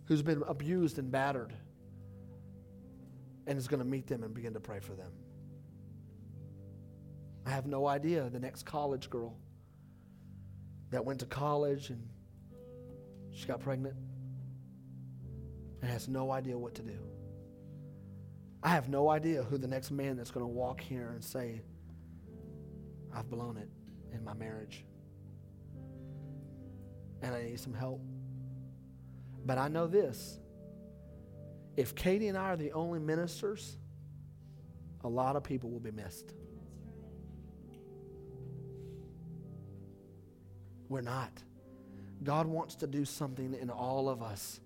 who's 0.08 0.22
been 0.22 0.42
abused 0.48 0.98
and 0.98 1.10
battered 1.10 1.52
and 3.46 3.58
is 3.58 3.68
going 3.68 3.78
to 3.78 3.86
meet 3.86 4.06
them 4.06 4.22
and 4.22 4.32
begin 4.32 4.54
to 4.54 4.60
pray 4.60 4.80
for 4.80 4.94
them. 4.94 5.12
I 7.44 7.50
have 7.50 7.66
no 7.66 7.86
idea. 7.86 8.28
The 8.30 8.40
next 8.40 8.64
college 8.64 9.10
girl 9.10 9.36
that 10.90 11.04
went 11.04 11.20
to 11.20 11.26
college 11.26 11.90
and 11.90 12.08
she 13.30 13.46
got 13.46 13.60
pregnant 13.60 13.96
and 15.82 15.90
has 15.90 16.08
no 16.08 16.30
idea 16.30 16.56
what 16.56 16.74
to 16.76 16.82
do. 16.82 16.98
I 18.62 18.70
have 18.70 18.88
no 18.88 19.10
idea 19.10 19.42
who 19.42 19.58
the 19.58 19.68
next 19.68 19.90
man 19.90 20.16
that's 20.16 20.30
going 20.30 20.44
to 20.44 20.50
walk 20.50 20.80
here 20.80 21.10
and 21.10 21.22
say, 21.22 21.60
I've 23.14 23.28
blown 23.28 23.58
it 23.58 23.68
in 24.12 24.24
my 24.24 24.32
marriage 24.32 24.86
and 27.20 27.34
I 27.34 27.42
need 27.42 27.60
some 27.60 27.74
help. 27.74 28.00
But 29.48 29.56
I 29.56 29.68
know 29.68 29.86
this 29.86 30.38
if 31.74 31.94
Katie 31.94 32.28
and 32.28 32.36
I 32.36 32.50
are 32.50 32.56
the 32.56 32.72
only 32.72 32.98
ministers, 32.98 33.78
a 35.02 35.08
lot 35.08 35.36
of 35.36 35.42
people 35.42 35.70
will 35.70 35.80
be 35.80 35.90
missed. 35.90 36.34
We're 40.90 41.00
not. 41.00 41.32
God 42.22 42.46
wants 42.46 42.74
to 42.76 42.86
do 42.86 43.06
something 43.06 43.56
in 43.58 43.70
all 43.70 44.10
of 44.10 44.22
us. 44.22 44.60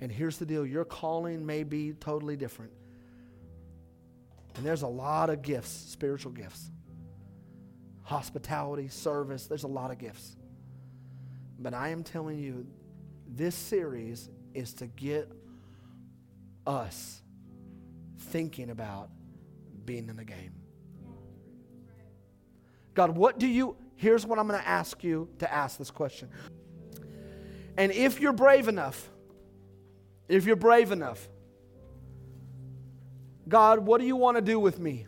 And 0.00 0.10
here's 0.10 0.38
the 0.38 0.46
deal 0.46 0.64
your 0.64 0.86
calling 0.86 1.44
may 1.44 1.62
be 1.62 1.92
totally 1.92 2.36
different. 2.36 2.72
And 4.56 4.64
there's 4.64 4.82
a 4.82 4.88
lot 4.88 5.28
of 5.28 5.42
gifts, 5.42 5.70
spiritual 5.70 6.32
gifts 6.32 6.70
hospitality, 8.04 8.88
service, 8.88 9.48
there's 9.48 9.64
a 9.64 9.68
lot 9.68 9.90
of 9.90 9.98
gifts. 9.98 10.34
But 11.58 11.74
I 11.74 11.90
am 11.90 12.02
telling 12.02 12.38
you, 12.38 12.66
this 13.28 13.54
series 13.54 14.30
is 14.54 14.72
to 14.74 14.86
get 14.86 15.30
us 16.66 17.22
thinking 18.18 18.70
about 18.70 19.10
being 19.84 20.08
in 20.08 20.16
the 20.16 20.24
game. 20.24 20.54
God, 22.94 23.10
what 23.16 23.38
do 23.38 23.46
you, 23.46 23.76
here's 23.96 24.26
what 24.26 24.38
I'm 24.38 24.48
going 24.48 24.60
to 24.60 24.66
ask 24.66 25.04
you 25.04 25.28
to 25.38 25.52
ask 25.52 25.78
this 25.78 25.90
question. 25.90 26.28
And 27.76 27.92
if 27.92 28.20
you're 28.20 28.32
brave 28.32 28.66
enough, 28.66 29.08
if 30.28 30.46
you're 30.46 30.56
brave 30.56 30.90
enough, 30.90 31.28
God, 33.48 33.78
what 33.78 34.00
do 34.00 34.06
you 34.06 34.16
want 34.16 34.36
to 34.36 34.42
do 34.42 34.58
with 34.58 34.78
me? 34.78 35.06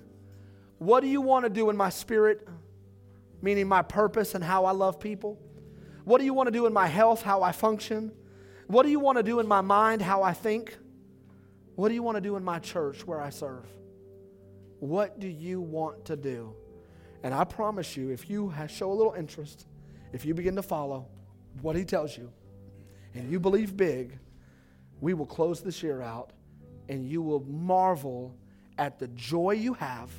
What 0.78 1.00
do 1.00 1.08
you 1.08 1.20
want 1.20 1.44
to 1.44 1.50
do 1.50 1.68
in 1.68 1.76
my 1.76 1.90
spirit, 1.90 2.46
meaning 3.42 3.68
my 3.68 3.82
purpose 3.82 4.34
and 4.34 4.42
how 4.42 4.64
I 4.64 4.70
love 4.70 4.98
people? 4.98 5.38
What 6.10 6.18
do 6.18 6.24
you 6.24 6.34
want 6.34 6.48
to 6.48 6.50
do 6.50 6.66
in 6.66 6.72
my 6.72 6.88
health, 6.88 7.22
how 7.22 7.44
I 7.44 7.52
function? 7.52 8.10
What 8.66 8.82
do 8.82 8.88
you 8.90 8.98
want 8.98 9.18
to 9.18 9.22
do 9.22 9.38
in 9.38 9.46
my 9.46 9.60
mind, 9.60 10.02
how 10.02 10.24
I 10.24 10.32
think? 10.32 10.76
What 11.76 11.86
do 11.86 11.94
you 11.94 12.02
want 12.02 12.16
to 12.16 12.20
do 12.20 12.34
in 12.34 12.42
my 12.42 12.58
church 12.58 13.06
where 13.06 13.20
I 13.20 13.30
serve? 13.30 13.64
What 14.80 15.20
do 15.20 15.28
you 15.28 15.60
want 15.60 16.06
to 16.06 16.16
do? 16.16 16.52
And 17.22 17.32
I 17.32 17.44
promise 17.44 17.96
you, 17.96 18.10
if 18.10 18.28
you 18.28 18.52
show 18.66 18.90
a 18.90 18.92
little 18.92 19.12
interest, 19.12 19.68
if 20.12 20.24
you 20.24 20.34
begin 20.34 20.56
to 20.56 20.64
follow 20.64 21.06
what 21.62 21.76
he 21.76 21.84
tells 21.84 22.18
you, 22.18 22.32
and 23.14 23.30
you 23.30 23.38
believe 23.38 23.76
big, 23.76 24.18
we 25.00 25.14
will 25.14 25.26
close 25.26 25.60
this 25.60 25.80
year 25.80 26.02
out 26.02 26.32
and 26.88 27.08
you 27.08 27.22
will 27.22 27.44
marvel 27.44 28.34
at 28.78 28.98
the 28.98 29.06
joy 29.06 29.52
you 29.52 29.74
have 29.74 30.10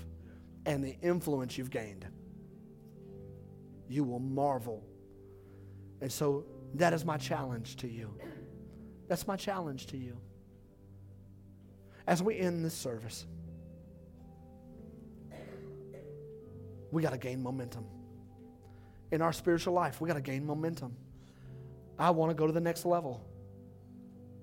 and 0.66 0.82
the 0.82 0.98
influence 1.02 1.58
you've 1.58 1.70
gained. 1.70 2.08
You 3.90 4.06
will 4.06 4.20
marvel. 4.20 4.86
And 6.02 6.12
so 6.12 6.46
that 6.76 6.94
is 6.94 7.06
my 7.06 7.18
challenge 7.18 7.76
to 7.78 7.88
you. 7.88 8.14
That's 9.08 9.28
my 9.28 9.36
challenge 9.36 9.88
to 9.88 9.98
you. 9.98 10.18
As 12.08 12.24
we 12.24 12.38
end 12.38 12.66
this 12.66 12.74
service, 12.74 13.26
we 16.92 17.02
got 17.02 17.12
to 17.12 17.18
gain 17.18 17.42
momentum. 17.42 17.86
In 19.12 19.22
our 19.22 19.34
spiritual 19.34 19.74
life, 19.74 20.02
we 20.02 20.08
got 20.08 20.16
to 20.16 20.22
gain 20.22 20.46
momentum. 20.46 20.96
I 22.00 22.10
want 22.12 22.32
to 22.32 22.36
go 22.36 22.48
to 22.48 22.54
the 22.54 22.62
next 22.62 22.86
level. 22.86 23.26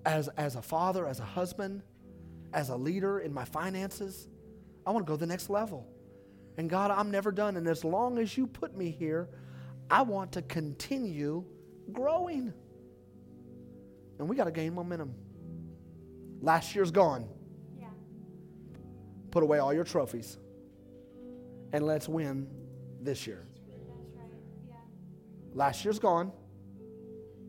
As, 0.07 0.29
as 0.29 0.55
a 0.57 0.63
father, 0.63 1.07
as 1.07 1.21
a 1.21 1.25
husband, 1.25 1.83
as 2.53 2.69
a 2.69 2.77
leader 2.77 3.21
in 3.21 3.33
my 3.33 3.45
finances, 3.45 4.29
I 4.87 4.91
want 4.91 5.05
to 5.07 5.11
go 5.11 5.17
to 5.17 5.21
the 5.21 5.27
next 5.27 5.51
level. 5.51 5.87
And 6.57 6.71
God, 6.71 6.91
I'm 6.91 7.11
never 7.11 7.33
done. 7.33 7.57
And 7.57 7.67
as 7.67 7.85
long 7.85 8.19
as 8.19 8.37
you 8.37 8.47
put 8.47 8.77
me 8.77 8.91
here, 8.91 9.29
I 9.91 10.03
want 10.03 10.33
to 10.33 10.43
continue 10.43 11.45
growing. 11.93 12.53
And 14.19 14.29
we 14.29 14.37
got 14.37 14.45
to 14.45 14.51
gain 14.51 14.75
momentum. 14.75 15.15
Last 16.41 16.75
year's 16.75 16.91
gone. 16.91 17.27
Yeah. 17.79 17.87
Put 19.31 19.43
away 19.43 19.59
all 19.59 19.73
your 19.73 19.85
trophies. 19.85 20.39
And 21.73 21.87
let's 21.87 22.09
win 22.09 22.49
this 23.01 23.27
year. 23.27 23.47
Right. 24.17 24.27
Yeah. 24.69 24.75
Last 25.55 25.85
year's 25.85 25.99
gone. 25.99 26.33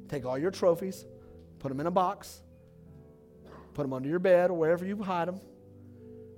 Take 0.09 0.25
all 0.25 0.37
your 0.39 0.49
trophies, 0.49 1.05
put 1.59 1.69
them 1.69 1.79
in 1.79 1.85
a 1.85 1.91
box, 1.91 2.41
put 3.75 3.83
them 3.83 3.93
under 3.93 4.09
your 4.09 4.17
bed 4.17 4.49
or 4.49 4.55
wherever 4.55 4.83
you 4.83 5.01
hide 5.03 5.27
them. 5.27 5.39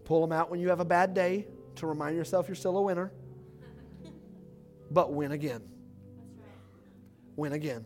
Pull 0.03 0.19
them 0.19 0.33
out 0.33 0.51
when 0.51 0.59
you 0.59 0.67
have 0.67 0.81
a 0.81 0.85
bad 0.85 1.13
day 1.13 1.47
to 1.75 1.87
remind 1.87 2.17
yourself 2.17 2.49
you're 2.49 2.55
still 2.55 2.77
a 2.77 2.81
winner. 2.81 3.11
But 4.91 5.13
win 5.13 5.31
again. 5.31 5.70
Win 7.35 7.53
again. 7.53 7.85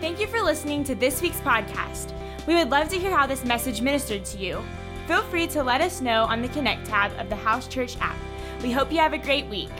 Thank 0.00 0.20
you 0.20 0.26
for 0.26 0.42
listening 0.42 0.84
to 0.84 0.94
this 0.94 1.22
week's 1.22 1.40
podcast. 1.40 2.12
We 2.46 2.54
would 2.54 2.70
love 2.70 2.88
to 2.90 2.98
hear 2.98 3.10
how 3.10 3.26
this 3.26 3.44
message 3.44 3.80
ministered 3.80 4.24
to 4.26 4.38
you. 4.38 4.62
feel 5.06 5.22
free 5.22 5.46
to 5.48 5.62
let 5.62 5.80
us 5.80 6.00
know 6.00 6.24
on 6.24 6.42
the 6.42 6.48
Connect 6.48 6.86
tab 6.86 7.12
of 7.18 7.28
the 7.28 7.36
House 7.36 7.66
Church 7.68 7.96
app. 8.00 8.16
We 8.62 8.70
hope 8.70 8.92
you 8.92 8.98
have 8.98 9.12
a 9.12 9.18
great 9.18 9.46
week. 9.46 9.70